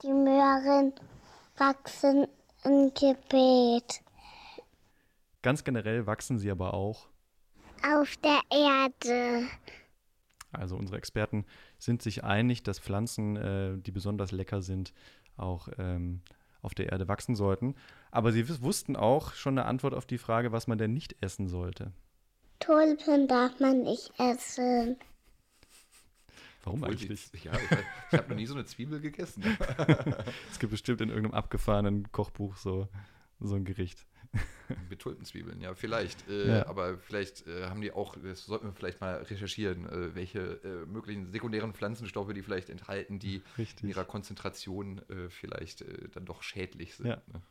Die 0.04 0.14
Möhren 0.14 0.94
wachsen 1.58 2.28
im 2.64 2.94
Gebet. 2.94 4.02
Ganz 5.42 5.64
generell 5.64 6.06
wachsen 6.06 6.40
sie 6.40 6.52
aber 6.52 6.74
auch. 6.74 7.11
Auf 7.84 8.16
der 8.18 8.40
Erde. 8.52 9.48
Also 10.52 10.76
unsere 10.76 10.98
Experten 10.98 11.46
sind 11.78 12.02
sich 12.02 12.24
einig, 12.24 12.64
dass 12.64 12.80
Pflanzen, 12.80 13.36
äh, 13.38 13.78
die 13.78 13.92
besonders 13.92 14.32
lecker 14.32 14.62
sind, 14.62 14.94
auch 15.38 15.70
ähm, 15.78 16.22
auf 16.62 16.74
der 16.74 16.92
Erde 16.92 17.08
wachsen 17.08 17.36
sollten. 17.36 17.76
Aber 18.12 18.32
sie 18.32 18.48
wussten 18.62 18.96
auch 18.96 19.34
schon 19.34 19.58
eine 19.58 19.66
Antwort 19.68 19.94
auf 19.94 20.06
die 20.06 20.18
Frage, 20.18 20.52
was 20.52 20.68
man 20.68 20.78
denn 20.78 20.94
nicht 20.94 21.16
essen 21.22 21.48
sollte. 21.48 21.92
Tulpen 22.60 23.28
darf 23.28 23.60
man 23.60 23.82
nicht 23.84 24.12
essen. 24.20 24.98
Warum 26.64 26.84
Obwohl 26.84 26.96
die- 26.96 27.06
eigentlich? 27.06 27.32
Ja, 27.44 27.54
ich, 27.54 27.62
ich 28.12 28.18
habe 28.20 28.30
noch 28.30 28.36
nie 28.36 28.46
so 28.46 28.54
eine 28.54 28.66
Zwiebel 28.66 29.00
gegessen. 29.00 29.44
Es 30.52 30.60
gibt 30.60 30.72
bestimmt 30.72 31.02
in 31.02 31.10
irgendeinem 31.10 31.34
abgefahrenen 31.34 32.12
Kochbuch 32.12 32.56
so, 32.58 32.88
so 33.40 33.56
ein 33.56 33.66
Gericht. 33.66 34.06
Mit 34.90 35.00
Tulpenzwiebeln, 35.00 35.60
ja, 35.60 35.74
vielleicht. 35.76 36.28
Äh, 36.30 36.48
Ja. 36.48 36.68
Aber 36.68 36.98
vielleicht 36.98 37.46
äh, 37.48 37.66
haben 37.66 37.82
die 37.82 37.92
auch, 37.92 38.16
das 38.16 38.46
sollten 38.46 38.68
wir 38.68 38.74
vielleicht 38.74 39.02
mal 39.02 39.16
recherchieren, 39.24 39.86
äh, 39.88 40.16
welche 40.16 40.40
äh, 40.40 40.86
möglichen 40.86 41.32
sekundären 41.32 41.74
Pflanzenstoffe 41.74 42.34
die 42.34 42.42
vielleicht 42.42 42.70
enthalten, 42.70 43.20
die 43.20 43.36
in 43.36 43.44
Richtig. 43.58 43.90
ihrer 43.90 44.06
Konzentration 44.06 45.02
äh, 45.10 45.30
vielleicht 45.30 45.82
äh, 45.82 46.08
dann 46.14 46.26
doch 46.26 46.42
schädlich 46.44 46.96
sind. 46.96 47.08
Ja. 47.08 47.22
Ne? 47.32 47.42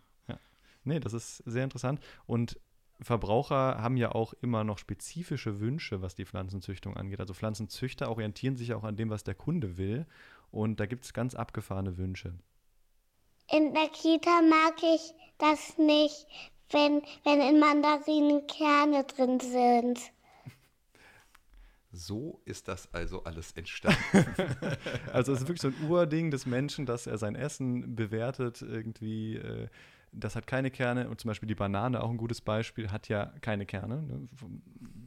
Nee, 0.85 1.01
das 1.01 1.13
ist 1.13 1.43
sehr 1.47 1.65
interessant. 1.65 2.01
Und 2.27 2.59
Verbraucher 3.01 3.79
haben 3.81 3.97
ja 3.97 4.13
auch 4.13 4.35
immer 4.41 4.65
noch 4.65 4.79
spezifische 4.79 5.61
Wünsche, 5.61 6.03
was 6.03 6.15
die 6.15 6.27
Pflanzenzüchtung 6.27 6.97
angeht. 6.97 7.21
Also 7.21 7.35
Pflanzenzüchter 7.35 8.11
orientieren 8.11 8.57
sich 8.57 8.75
auch 8.75 8.85
an 8.85 8.97
dem, 8.97 9.11
was 9.11 9.25
der 9.25 9.35
Kunde 9.35 9.79
will. 9.79 10.07
Und 10.51 10.81
da 10.81 10.87
gibt 10.87 11.05
es 11.05 11.13
ganz 11.13 11.35
abgefahrene 11.35 11.97
Wünsche. 11.97 12.35
In 13.51 13.75
der 13.75 13.89
Kita 13.89 14.43
mag 14.43 14.75
ich 14.83 15.13
das 15.39 15.79
nicht, 15.79 16.27
wenn, 16.71 17.03
wenn 17.25 17.41
in 17.41 17.61
Mandarinen 17.61 18.47
Kerne 18.47 19.05
drin 19.05 19.41
sind. 19.41 20.01
So 21.93 22.41
ist 22.45 22.69
das 22.69 22.93
also 22.95 23.25
alles 23.25 23.53
entstanden. 23.53 23.99
Also 25.13 25.33
es 25.33 25.41
ist 25.41 25.49
wirklich 25.49 25.61
so 25.61 25.69
ein 25.69 25.91
Urding 25.91 26.31
des 26.31 26.47
Menschen, 26.47 26.87
dass 26.87 27.07
er 27.07 27.19
sein 27.19 27.35
Essen 27.35 27.97
bewertet 27.97 28.63
irgendwie. 28.63 29.37
Äh, 29.37 29.69
das 30.13 30.35
hat 30.35 30.47
keine 30.47 30.71
Kerne 30.71 31.09
und 31.09 31.21
zum 31.21 31.29
Beispiel 31.29 31.47
die 31.47 31.55
Banane, 31.55 32.03
auch 32.03 32.11
ein 32.11 32.17
gutes 32.17 32.41
Beispiel, 32.41 32.91
hat 32.91 33.09
ja 33.09 33.33
keine 33.41 33.65
Kerne. 33.65 34.03
Ne? 34.03 34.29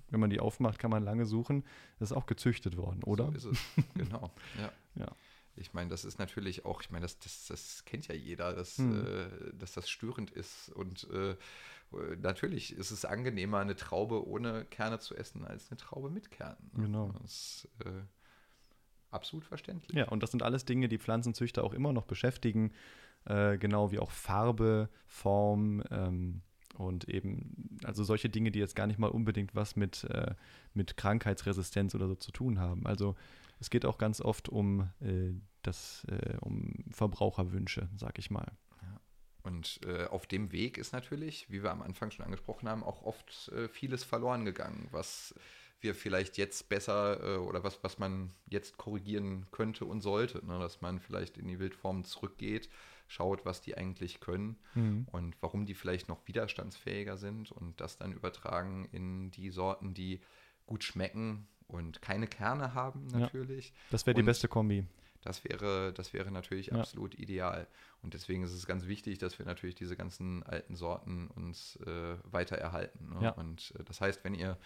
Wenn 0.10 0.20
man 0.20 0.30
die 0.30 0.40
aufmacht, 0.40 0.80
kann 0.80 0.92
man 0.92 1.04
lange 1.04 1.26
suchen. 1.26 1.66
Das 2.00 2.12
ist 2.12 2.18
auch 2.18 2.26
gezüchtet 2.26 2.78
worden, 2.78 3.04
oder? 3.04 3.32
So 3.38 3.50
ist 3.50 3.60
es, 3.78 3.84
genau. 3.96 4.32
Ja. 4.60 4.72
Ja. 4.96 5.08
Ich 5.56 5.74
meine, 5.74 5.90
das 5.90 6.04
ist 6.04 6.18
natürlich 6.20 6.66
auch, 6.66 6.82
ich 6.82 6.90
meine, 6.90 7.04
das, 7.04 7.20
das, 7.20 7.46
das 7.48 7.86
kennt 7.86 8.08
ja 8.08 8.16
jeder, 8.16 8.54
dass, 8.54 8.78
Hm. 8.78 9.06
äh, 9.06 9.54
dass 9.54 9.74
das 9.74 9.90
störend 9.90 10.32
ist. 10.32 10.70
Und 10.70 11.08
äh, 11.12 11.36
natürlich 12.20 12.76
ist 12.76 12.92
es 12.92 13.06
angenehmer, 13.06 13.60
eine 13.60 13.76
Traube 13.76 14.28
ohne 14.28 14.66
Kerne 14.66 15.00
zu 15.00 15.16
essen, 15.16 15.46
als 15.46 15.70
eine 15.70 15.78
Traube 15.78 16.10
mit 16.10 16.32
Kernen. 16.32 16.72
ne? 16.74 16.86
Genau. 16.86 17.12
Das 17.22 17.32
ist 17.32 17.70
äh, 17.86 18.02
absolut 19.12 19.46
verständlich. 19.46 19.96
Ja, 19.96 20.08
und 20.10 20.24
das 20.24 20.32
sind 20.32 20.42
alles 20.42 20.66
Dinge, 20.66 20.90
die 20.90 20.98
Pflanzenzüchter 20.98 21.64
auch 21.64 21.74
immer 21.74 21.94
noch 21.94 22.06
beschäftigen, 22.06 22.72
äh, 23.26 23.58
genau 23.60 23.92
wie 23.92 24.00
auch 24.00 24.12
Farbe, 24.12 24.90
Form 25.06 25.84
ähm, 25.92 26.42
und 26.78 27.08
eben, 27.08 27.78
also 27.84 28.04
solche 28.04 28.30
Dinge, 28.30 28.50
die 28.52 28.58
jetzt 28.58 28.76
gar 28.76 28.88
nicht 28.88 28.98
mal 28.98 29.10
unbedingt 29.12 29.54
was 29.54 29.76
mit, 29.76 30.04
äh, 30.06 30.34
mit 30.74 30.98
Krankheitsresistenz 30.98 31.94
oder 31.94 32.08
so 32.08 32.16
zu 32.16 32.32
tun 32.32 32.60
haben. 32.60 32.88
Also 32.88 33.16
es 33.64 33.70
geht 33.70 33.86
auch 33.86 33.98
ganz 33.98 34.20
oft 34.20 34.50
um, 34.50 34.92
äh, 35.00 35.32
das, 35.62 36.06
äh, 36.10 36.36
um 36.42 36.84
Verbraucherwünsche, 36.92 37.88
sag 37.96 38.20
ich 38.20 38.30
mal. 38.30 38.52
Und 39.42 39.80
äh, 39.86 40.06
auf 40.06 40.28
dem 40.28 40.52
Weg 40.52 40.78
ist 40.78 40.92
natürlich, 40.92 41.50
wie 41.50 41.64
wir 41.64 41.72
am 41.72 41.82
Anfang 41.82 42.12
schon 42.12 42.26
angesprochen 42.26 42.68
haben, 42.68 42.84
auch 42.84 43.04
oft 43.04 43.50
äh, 43.50 43.70
vieles 43.70 44.04
verloren 44.04 44.44
gegangen, 44.44 44.88
was 44.92 45.34
wir 45.80 45.96
vielleicht 45.96 46.38
jetzt 46.38 46.68
besser 46.68 47.22
äh, 47.24 47.38
oder 47.38 47.64
was, 47.64 47.82
was 47.84 48.00
man 48.00 48.32
jetzt 48.48 48.78
korrigieren 48.78 49.46
könnte 49.52 49.86
und 49.86 50.02
sollte. 50.02 50.46
Ne? 50.46 50.60
Dass 50.60 50.82
man 50.82 51.00
vielleicht 51.00 51.38
in 51.38 51.48
die 51.48 51.60
Wildformen 51.60 52.04
zurückgeht, 52.04 52.70
schaut, 53.08 53.46
was 53.46 53.62
die 53.62 53.78
eigentlich 53.78 54.20
können 54.22 54.58
und 55.12 55.36
warum 55.42 55.66
die 55.66 55.76
vielleicht 55.76 56.08
noch 56.10 56.26
widerstandsfähiger 56.26 57.18
sind 57.18 57.52
und 57.52 57.80
das 57.80 57.98
dann 57.98 58.12
übertragen 58.12 58.88
in 58.92 59.30
die 59.32 59.52
Sorten, 59.52 59.94
die 59.94 60.22
gut 60.66 60.84
schmecken 60.84 61.48
und 61.74 62.02
keine 62.02 62.28
Kerne 62.28 62.74
haben 62.74 63.08
natürlich. 63.08 63.70
Ja, 63.70 63.76
das 63.92 64.06
wäre 64.06 64.14
die 64.14 64.24
beste 64.24 64.48
Kombi. 64.48 64.86
Das 65.24 65.44
wäre, 65.44 65.94
das 65.94 66.14
wäre 66.14 66.32
natürlich 66.32 66.68
ja. 66.68 66.80
absolut 66.80 67.18
ideal. 67.18 67.68
Und 68.02 68.14
deswegen 68.14 68.44
ist 68.44 68.52
es 68.52 68.68
ganz 68.68 68.86
wichtig, 68.86 69.18
dass 69.20 69.40
wir 69.40 69.46
natürlich 69.46 69.76
diese 69.76 69.96
ganzen 69.96 70.44
alten 70.44 70.76
Sorten 70.76 71.28
uns 71.28 71.78
äh, 71.86 72.16
weiter 72.24 72.58
erhalten. 72.58 73.10
Ne? 73.14 73.26
Ja. 73.26 73.30
Und 73.32 73.74
äh, 73.80 73.84
das 73.86 74.02
heißt, 74.02 74.24
wenn 74.24 74.36
ihr 74.36 74.58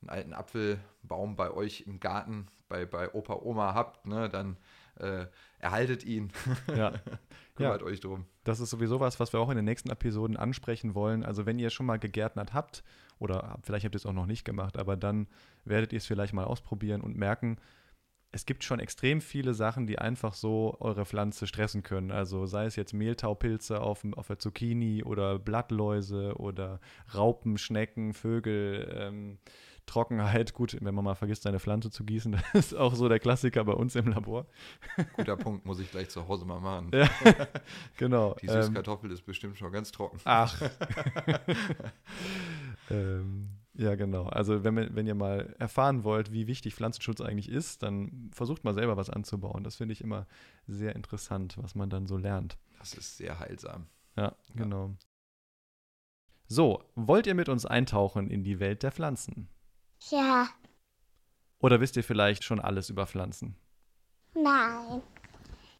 einen 0.00 0.10
alten 0.10 0.32
Apfelbaum 0.32 1.36
bei 1.36 1.50
euch 1.50 1.82
im 1.86 2.00
Garten, 2.00 2.48
bei, 2.68 2.84
bei 2.84 3.12
Opa, 3.12 3.34
Oma 3.34 3.74
habt, 3.74 4.06
ne, 4.06 4.28
dann 4.28 4.56
äh, 5.00 5.26
erhaltet 5.58 6.04
ihn. 6.04 6.32
Ja. 6.74 6.92
Kümmert 7.54 7.80
ja. 7.80 7.86
euch 7.86 8.00
drum. 8.00 8.26
Das 8.44 8.60
ist 8.60 8.70
sowieso 8.70 9.00
was, 9.00 9.18
was 9.18 9.32
wir 9.32 9.40
auch 9.40 9.50
in 9.50 9.56
den 9.56 9.64
nächsten 9.64 9.90
Episoden 9.90 10.36
ansprechen 10.36 10.94
wollen. 10.94 11.24
Also 11.24 11.46
wenn 11.46 11.58
ihr 11.58 11.70
schon 11.70 11.86
mal 11.86 11.98
gegärtnert 11.98 12.52
habt, 12.52 12.84
oder 13.18 13.58
vielleicht 13.62 13.84
habt 13.84 13.94
ihr 13.94 13.98
es 13.98 14.06
auch 14.06 14.12
noch 14.12 14.26
nicht 14.26 14.44
gemacht, 14.44 14.76
aber 14.78 14.96
dann 14.96 15.26
werdet 15.64 15.92
ihr 15.92 15.98
es 15.98 16.06
vielleicht 16.06 16.34
mal 16.34 16.44
ausprobieren 16.44 17.00
und 17.00 17.16
merken, 17.16 17.58
es 18.32 18.44
gibt 18.44 18.64
schon 18.64 18.80
extrem 18.80 19.22
viele 19.22 19.54
Sachen, 19.54 19.86
die 19.86 19.98
einfach 19.98 20.34
so 20.34 20.76
eure 20.80 21.06
Pflanze 21.06 21.46
stressen 21.46 21.82
können. 21.82 22.10
Also 22.10 22.44
sei 22.44 22.66
es 22.66 22.76
jetzt 22.76 22.92
Mehltaupilze 22.92 23.80
auf, 23.80 24.04
auf 24.14 24.26
der 24.26 24.38
Zucchini 24.38 25.02
oder 25.02 25.38
Blattläuse 25.38 26.34
oder 26.36 26.80
Raupen, 27.14 27.56
Schnecken, 27.56 28.12
Vögel, 28.12 28.94
ähm, 28.94 29.38
Trockenheit. 29.86 30.52
Gut, 30.52 30.76
wenn 30.80 30.94
man 30.94 31.04
mal 31.04 31.14
vergisst, 31.14 31.42
seine 31.42 31.60
Pflanze 31.60 31.90
zu 31.90 32.04
gießen, 32.04 32.32
das 32.52 32.66
ist 32.66 32.74
auch 32.74 32.94
so 32.94 33.08
der 33.08 33.18
Klassiker 33.18 33.64
bei 33.64 33.72
uns 33.72 33.94
im 33.94 34.08
Labor. 34.08 34.46
Guter 35.16 35.36
Punkt, 35.36 35.64
muss 35.64 35.80
ich 35.80 35.90
gleich 35.90 36.10
zu 36.10 36.26
Hause 36.28 36.44
mal 36.44 36.60
machen. 36.60 36.90
Ja, 36.92 37.08
genau. 37.96 38.34
Die 38.42 38.48
Süßkartoffel 38.48 39.10
ähm, 39.10 39.14
ist 39.14 39.22
bestimmt 39.22 39.56
schon 39.56 39.72
ganz 39.72 39.92
trocken. 39.92 40.18
Ach. 40.24 40.60
ähm, 42.90 43.48
ja, 43.74 43.94
genau. 43.94 44.24
Also 44.24 44.64
wenn, 44.64 44.94
wenn 44.94 45.06
ihr 45.06 45.14
mal 45.14 45.54
erfahren 45.58 46.02
wollt, 46.02 46.32
wie 46.32 46.46
wichtig 46.46 46.74
Pflanzenschutz 46.74 47.20
eigentlich 47.20 47.48
ist, 47.48 47.82
dann 47.82 48.30
versucht 48.32 48.64
mal 48.64 48.74
selber 48.74 48.96
was 48.96 49.10
anzubauen. 49.10 49.64
Das 49.64 49.76
finde 49.76 49.92
ich 49.92 50.00
immer 50.00 50.26
sehr 50.66 50.96
interessant, 50.96 51.56
was 51.60 51.74
man 51.74 51.90
dann 51.90 52.06
so 52.06 52.16
lernt. 52.16 52.58
Das 52.78 52.94
ist 52.94 53.18
sehr 53.18 53.38
heilsam. 53.38 53.86
Ja, 54.16 54.34
genau. 54.54 54.96
So, 56.48 56.84
wollt 56.94 57.26
ihr 57.26 57.34
mit 57.34 57.48
uns 57.48 57.66
eintauchen 57.66 58.30
in 58.30 58.44
die 58.44 58.60
Welt 58.60 58.82
der 58.82 58.92
Pflanzen? 58.92 59.48
Ja. 60.10 60.48
Oder 61.58 61.80
wisst 61.80 61.96
ihr 61.96 62.04
vielleicht 62.04 62.44
schon 62.44 62.60
alles 62.60 62.90
über 62.90 63.06
Pflanzen? 63.06 63.56
Nein. 64.34 65.02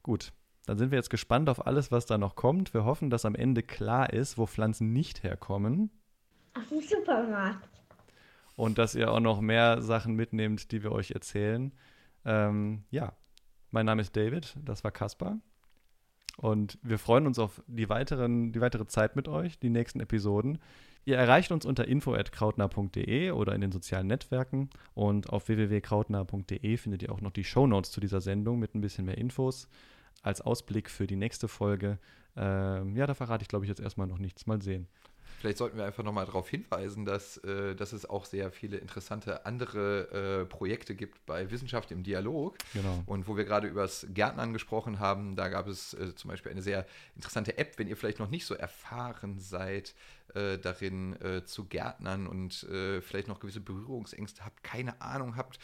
Gut, 0.03 0.33
dann 0.67 0.79
sind 0.79 0.91
wir 0.91 0.99
jetzt 0.99 1.11
gespannt 1.11 1.49
auf 1.49 1.67
alles, 1.67 1.93
was 1.93 2.07
da 2.07 2.19
noch 2.19 2.35
kommt. 2.35 2.75
Wir 2.75 2.85
hoffen, 2.85 3.11
dass 3.11 3.25
am 3.25 3.35
Ende 3.35 3.63
klar 3.63 4.13
ist, 4.13 4.39
wo 4.39 4.47
Pflanzen 4.47 4.93
nicht 4.93 5.23
herkommen. 5.23 5.91
Aus 6.55 6.69
dem 6.69 6.81
Supermarkt. 6.81 7.69
Und 8.57 8.79
dass 8.79 8.95
ihr 8.95 9.13
auch 9.13 9.21
noch 9.21 9.41
mehr 9.41 9.83
Sachen 9.83 10.15
mitnehmt, 10.15 10.73
die 10.73 10.83
wir 10.83 10.91
euch 10.91 11.11
erzählen. 11.11 11.73
Ähm, 12.25 12.85
ja, 12.91 13.13
mein 13.71 13.87
Name 13.87 14.01
ist 14.01 14.17
David, 14.17 14.57
das 14.65 14.83
war 14.83 14.91
Kaspar. 14.91 15.39
Und 16.37 16.79
wir 16.83 16.99
freuen 16.99 17.27
uns 17.27 17.39
auf 17.39 17.63
die, 17.67 17.89
weiteren, 17.89 18.53
die 18.53 18.61
weitere 18.61 18.87
Zeit 18.87 19.17
mit 19.17 19.29
euch, 19.29 19.59
die 19.59 19.71
nächsten 19.71 20.01
Episoden. 20.01 20.59
Ihr 21.07 21.17
erreicht 21.17 21.53
uns 21.53 21.65
unter 21.65 21.87
info.krautner.de 21.87 23.31
oder 23.31 23.55
in 23.55 23.61
den 23.61 23.71
sozialen 23.71 24.09
Netzwerken. 24.09 24.71
Und 24.93 25.31
auf 25.31 25.47
www.krautner.de 25.47 26.77
findet 26.77 27.05
ihr 27.05 27.13
auch 27.13 27.21
noch 27.21 27.31
die 27.31 27.45
Shownotes 27.45 27.93
zu 27.93 28.01
dieser 28.01 28.21
Sendung 28.21 28.59
mit 28.59 28.75
ein 28.75 28.81
bisschen 28.81 29.05
mehr 29.05 29.17
Infos 29.17 29.69
als 30.23 30.41
Ausblick 30.41 30.91
für 30.91 31.07
die 31.07 31.15
nächste 31.15 31.47
Folge. 31.47 32.01
Ähm, 32.37 32.97
ja, 32.97 33.07
da 33.07 33.15
verrate 33.15 33.43
ich, 33.43 33.49
glaube 33.49 33.65
ich, 33.65 33.69
jetzt 33.69 33.81
erstmal 33.81 34.09
noch 34.09 34.19
nichts. 34.19 34.47
Mal 34.47 34.61
sehen. 34.61 34.89
Vielleicht 35.39 35.59
sollten 35.59 35.77
wir 35.77 35.85
einfach 35.85 36.03
nochmal 36.03 36.27
darauf 36.27 36.49
hinweisen, 36.49 37.05
dass, 37.05 37.37
äh, 37.39 37.75
dass 37.75 37.93
es 37.93 38.09
auch 38.09 38.25
sehr 38.25 38.51
viele 38.51 38.79
interessante 38.79 39.47
andere 39.47 40.43
äh, 40.43 40.45
Projekte 40.47 40.95
gibt 40.95 41.25
bei 41.27 41.51
Wissenschaft 41.51 41.91
im 41.91 42.03
Dialog. 42.03 42.57
Genau. 42.73 43.03
Und 43.07 43.29
wo 43.29 43.37
wir 43.37 43.45
gerade 43.45 43.69
über 43.69 43.83
das 43.83 44.07
Gärtnern 44.11 44.53
gesprochen 44.53 44.99
haben, 44.99 45.37
da 45.37 45.49
gab 45.49 45.69
es 45.69 45.95
äh, 45.95 46.15
zum 46.15 46.31
Beispiel 46.31 46.53
eine 46.53 46.63
sehr 46.63 46.87
interessante 47.15 47.59
App, 47.59 47.79
wenn 47.79 47.89
ihr 47.89 47.97
vielleicht 47.97 48.19
noch 48.19 48.31
nicht 48.31 48.47
so 48.47 48.55
erfahren 48.55 49.39
seid 49.39 49.95
äh, 50.35 50.59
darin 50.59 51.21
äh, 51.21 51.45
zu 51.45 51.67
Gärtnern 51.67 52.27
und 52.27 52.65
äh, 52.65 53.01
vielleicht 53.01 53.29
noch 53.29 53.41
gewisse 53.41 53.61
Berührungsängste 53.61 54.45
habt, 54.45 54.63
keine 54.63 55.01
Ahnung 55.01 55.37
habt 55.37 55.59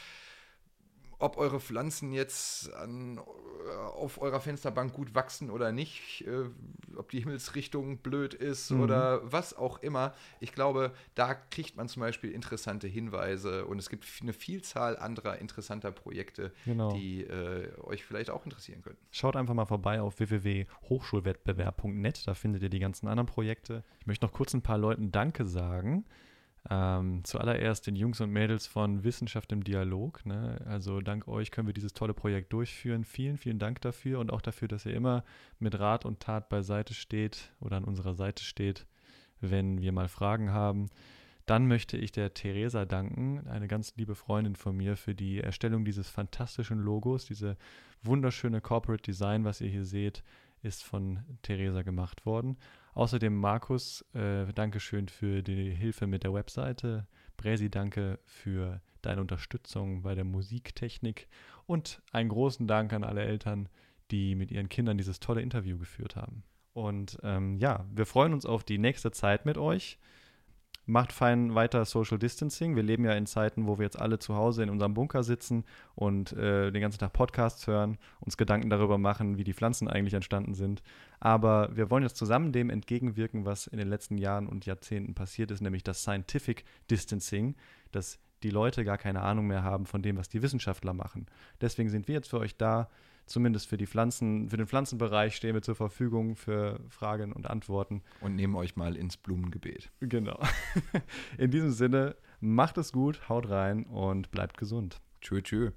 ob 1.23 1.39
eure 1.39 1.61
Pflanzen 1.61 2.13
jetzt 2.13 2.73
an, 2.75 3.19
äh, 3.19 3.77
auf 3.77 4.21
eurer 4.21 4.41
Fensterbank 4.41 4.93
gut 4.93 5.15
wachsen 5.15 5.51
oder 5.51 5.71
nicht, 5.71 6.27
äh, 6.27 6.47
ob 6.97 7.11
die 7.11 7.21
Himmelsrichtung 7.21 7.99
blöd 7.99 8.35
ist 8.35 8.73
mhm. 8.73 8.81
oder 8.81 9.21
was 9.23 9.57
auch 9.57 9.79
immer. 9.79 10.15
Ich 10.41 10.53
glaube, 10.53 10.93
da 11.15 11.35
kriegt 11.35 11.77
man 11.77 11.89
zum 11.89 12.01
Beispiel 12.01 12.33
interessante 12.33 12.89
Hinweise 12.89 13.67
und 13.67 13.79
es 13.79 13.89
gibt 13.89 14.05
eine 14.21 14.33
Vielzahl 14.33 14.99
anderer 14.99 15.39
interessanter 15.39 15.93
Projekte, 15.93 16.53
genau. 16.65 16.93
die 16.93 17.23
äh, 17.23 17.69
euch 17.83 18.05
vielleicht 18.05 18.31
auch 18.31 18.45
interessieren 18.45 18.83
könnten. 18.83 19.01
Schaut 19.13 19.37
einfach 19.37 19.55
mal 19.55 19.67
vorbei 19.67 20.01
auf 20.01 20.19
www.hochschulwettbewerb.net, 20.19 22.27
da 22.27 22.35
findet 22.35 22.65
ihr 22.65 22.71
die 22.71 22.81
ganzen 22.81 23.07
anderen 23.07 23.29
Projekte. 23.29 23.85
Ich 24.01 24.09
möchte 24.09 24.27
noch 24.27 24.33
kurz 24.33 24.55
ein 24.55 24.63
paar 24.63 24.79
Leuten 24.79 25.13
Danke 25.13 25.47
sagen. 25.47 26.05
Ähm, 26.71 27.25
zuallererst 27.25 27.89
den 27.89 27.97
Jungs 27.97 28.21
und 28.21 28.31
Mädels 28.31 28.69
von 28.69 29.03
Wissenschaft 29.03 29.51
im 29.51 29.65
Dialog. 29.65 30.25
Ne? 30.25 30.61
Also 30.65 31.01
dank 31.01 31.27
euch 31.27 31.51
können 31.51 31.67
wir 31.67 31.75
dieses 31.75 31.93
tolle 31.93 32.15
Projekt 32.15 32.53
durchführen. 32.53 33.05
Vielen, 33.05 33.37
vielen 33.37 33.59
Dank 33.59 33.81
dafür 33.81 34.21
und 34.21 34.33
auch 34.33 34.41
dafür, 34.41 34.69
dass 34.69 34.87
ihr 34.87 34.95
immer 34.95 35.25
mit 35.59 35.79
Rat 35.79 36.05
und 36.05 36.21
Tat 36.21 36.49
beiseite 36.49 36.95
steht 36.95 37.53
oder 37.61 37.77
an 37.79 37.85
unserer 37.85 38.15
Seite 38.15 38.45
steht, 38.45 38.87
wenn 39.41 39.81
wir 39.81 39.91
mal 39.91 40.09
Fragen 40.09 40.53
haben. 40.53 40.89
Dann 41.47 41.67
möchte 41.67 41.97
ich 41.97 42.13
der 42.13 42.35
Theresa 42.35 42.85
danken, 42.85 43.49
eine 43.49 43.67
ganz 43.67 43.97
liebe 43.97 44.15
Freundin 44.15 44.55
von 44.55 44.77
mir, 44.77 44.97
für 44.97 45.17
die 45.17 45.41
Erstellung 45.41 45.85
dieses 45.85 46.09
fantastischen 46.09 46.79
Logos. 46.79 47.27
Diese 47.27 47.57
wunderschöne 48.05 48.61
Corporate 48.61 49.03
Design, 49.03 49.45
was 49.45 49.61
ihr 49.61 49.69
hier 49.69 49.85
seht, 49.85 50.23
ist 50.63 50.85
von 50.85 51.19
Theresa 51.43 51.83
gemacht 51.83 52.25
worden. 52.25 52.57
Außerdem 52.95 53.35
Markus, 53.35 54.05
äh, 54.15 54.53
Dankeschön 54.53 55.09
für 55.09 55.43
die 55.43 55.71
Hilfe 55.71 56.07
mit 56.07 56.25
der 56.25 56.35
Webseite. 56.35 57.07
Bresi, 57.37 57.71
danke 57.71 58.19
für 58.27 58.83
deine 59.01 59.23
Unterstützung 59.23 60.03
bei 60.03 60.15
der 60.15 60.25
Musiktechnik. 60.25 61.29
Und 61.67 62.03
einen 62.13 62.29
großen 62.29 62.67
Dank 62.67 62.93
an 62.93 63.05
alle 63.05 63.23
Eltern, 63.23 63.69
die 64.11 64.35
mit 64.35 64.51
ihren 64.51 64.69
Kindern 64.69 64.99
dieses 64.99 65.21
tolle 65.21 65.41
Interview 65.41 65.79
geführt 65.79 66.17
haben. 66.17 66.45
Und 66.75 67.19
ähm, 67.23 67.57
ja, 67.57 67.87
wir 67.93 68.07
freuen 68.07 68.35
uns 68.35 68.47
auf 68.47 68.65
die 68.65 68.79
nächste 68.79 69.11
Zeit 69.11 69.47
mit 69.47 69.57
euch. 69.57 69.99
Macht 70.85 71.13
fein 71.13 71.55
weiter 71.55 71.85
Social 71.85 72.19
Distancing. 72.19 72.75
Wir 72.75 72.83
leben 72.83 73.05
ja 73.05 73.13
in 73.13 73.27
Zeiten, 73.27 73.69
wo 73.69 73.79
wir 73.79 73.85
jetzt 73.85 74.01
alle 74.01 74.19
zu 74.19 74.35
Hause 74.35 74.65
in 74.65 74.71
unserem 74.71 74.95
Bunker 74.95 75.23
sitzen 75.23 75.65
und 75.95 76.33
äh, 76.33 76.73
den 76.73 76.83
ganzen 76.83 76.99
Tag 76.99 77.13
Podcasts 77.13 77.69
hören, 77.69 77.99
uns 78.19 78.37
Gedanken 78.37 78.69
darüber 78.69 78.99
machen, 78.99 79.39
wie 79.39 79.45
die 79.45 79.55
Pflanzen 79.55 79.87
eigentlich 79.87 80.15
entstanden 80.15 80.55
sind. 80.55 80.83
Aber 81.21 81.77
wir 81.77 81.89
wollen 81.89 82.03
jetzt 82.03 82.17
zusammen 82.17 82.51
dem 82.51 82.69
entgegenwirken, 82.69 83.47
was 83.47 83.69
in 83.69 83.79
den 83.79 83.89
letzten 83.89 84.19
Jahren 84.19 84.49
und 84.49 84.67
Jahrzehnten 84.67 85.15
passiert 85.15 85.53
ist, 85.53 85.61
nämlich 85.61 85.85
das 85.85 86.03
Scientific 86.03 86.65
Distancing, 86.91 87.55
dass 87.93 88.19
die 88.43 88.51
Leute 88.51 88.85
gar 88.85 88.99
keine 88.99 89.23
Ahnung 89.23 89.47
mehr 89.47 89.63
haben 89.63 89.87
von 89.87 90.03
dem, 90.03 90.17
was 90.17 90.29
die 90.29 90.43
Wissenschaftler 90.43 90.95
machen. 90.95 91.27
Deswegen 91.61 91.91
sind 91.91 92.09
wir 92.09 92.17
jetzt 92.17 92.31
für 92.31 92.41
euch 92.41 92.57
da, 92.57 92.89
zumindest 93.27 93.69
für 93.69 93.77
die 93.77 93.87
Pflanzen, 93.87 94.49
für 94.49 94.57
den 94.57 94.67
Pflanzenbereich 94.67 95.37
stehen 95.37 95.55
wir 95.55 95.63
zur 95.63 95.75
Verfügung 95.75 96.37
für 96.37 96.81
Fragen 96.89 97.33
und 97.33 97.49
Antworten. 97.49 98.03
Und 98.21 98.37
nehmen 98.37 98.55
euch 98.55 98.77
mal 98.77 98.97
ins 98.97 99.17
Blumengebet. 99.17 99.91
Genau. 100.01 100.41
In 101.39 101.51
diesem 101.51 101.73
Sinne, 101.73 102.17
macht 102.41 102.79
es 102.79 102.93
gut, 102.93 103.29
haut 103.29 103.49
rein 103.49 103.85
und 103.85 104.31
bleibt 104.31 104.59
gesund. 104.59 105.01
Tschö, 105.21 105.43
tschö. 105.43 105.71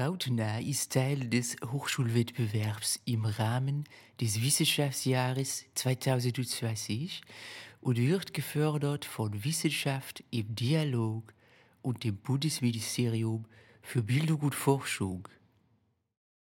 Krautnah 0.00 0.60
ist 0.60 0.94
Teil 0.94 1.28
des 1.28 1.56
Hochschulwettbewerbs 1.62 3.00
im 3.04 3.26
Rahmen 3.26 3.84
des 4.18 4.40
Wissenschaftsjahres 4.40 5.66
2020 5.74 7.20
und 7.82 7.98
wird 7.98 8.32
gefördert 8.32 9.04
von 9.04 9.44
Wissenschaft 9.44 10.24
im 10.30 10.54
Dialog 10.54 11.34
und 11.82 12.02
dem 12.02 12.16
Bundesministerium 12.16 13.44
für 13.82 14.02
Bildung 14.02 14.40
und 14.40 14.54
Forschung. 14.54 15.28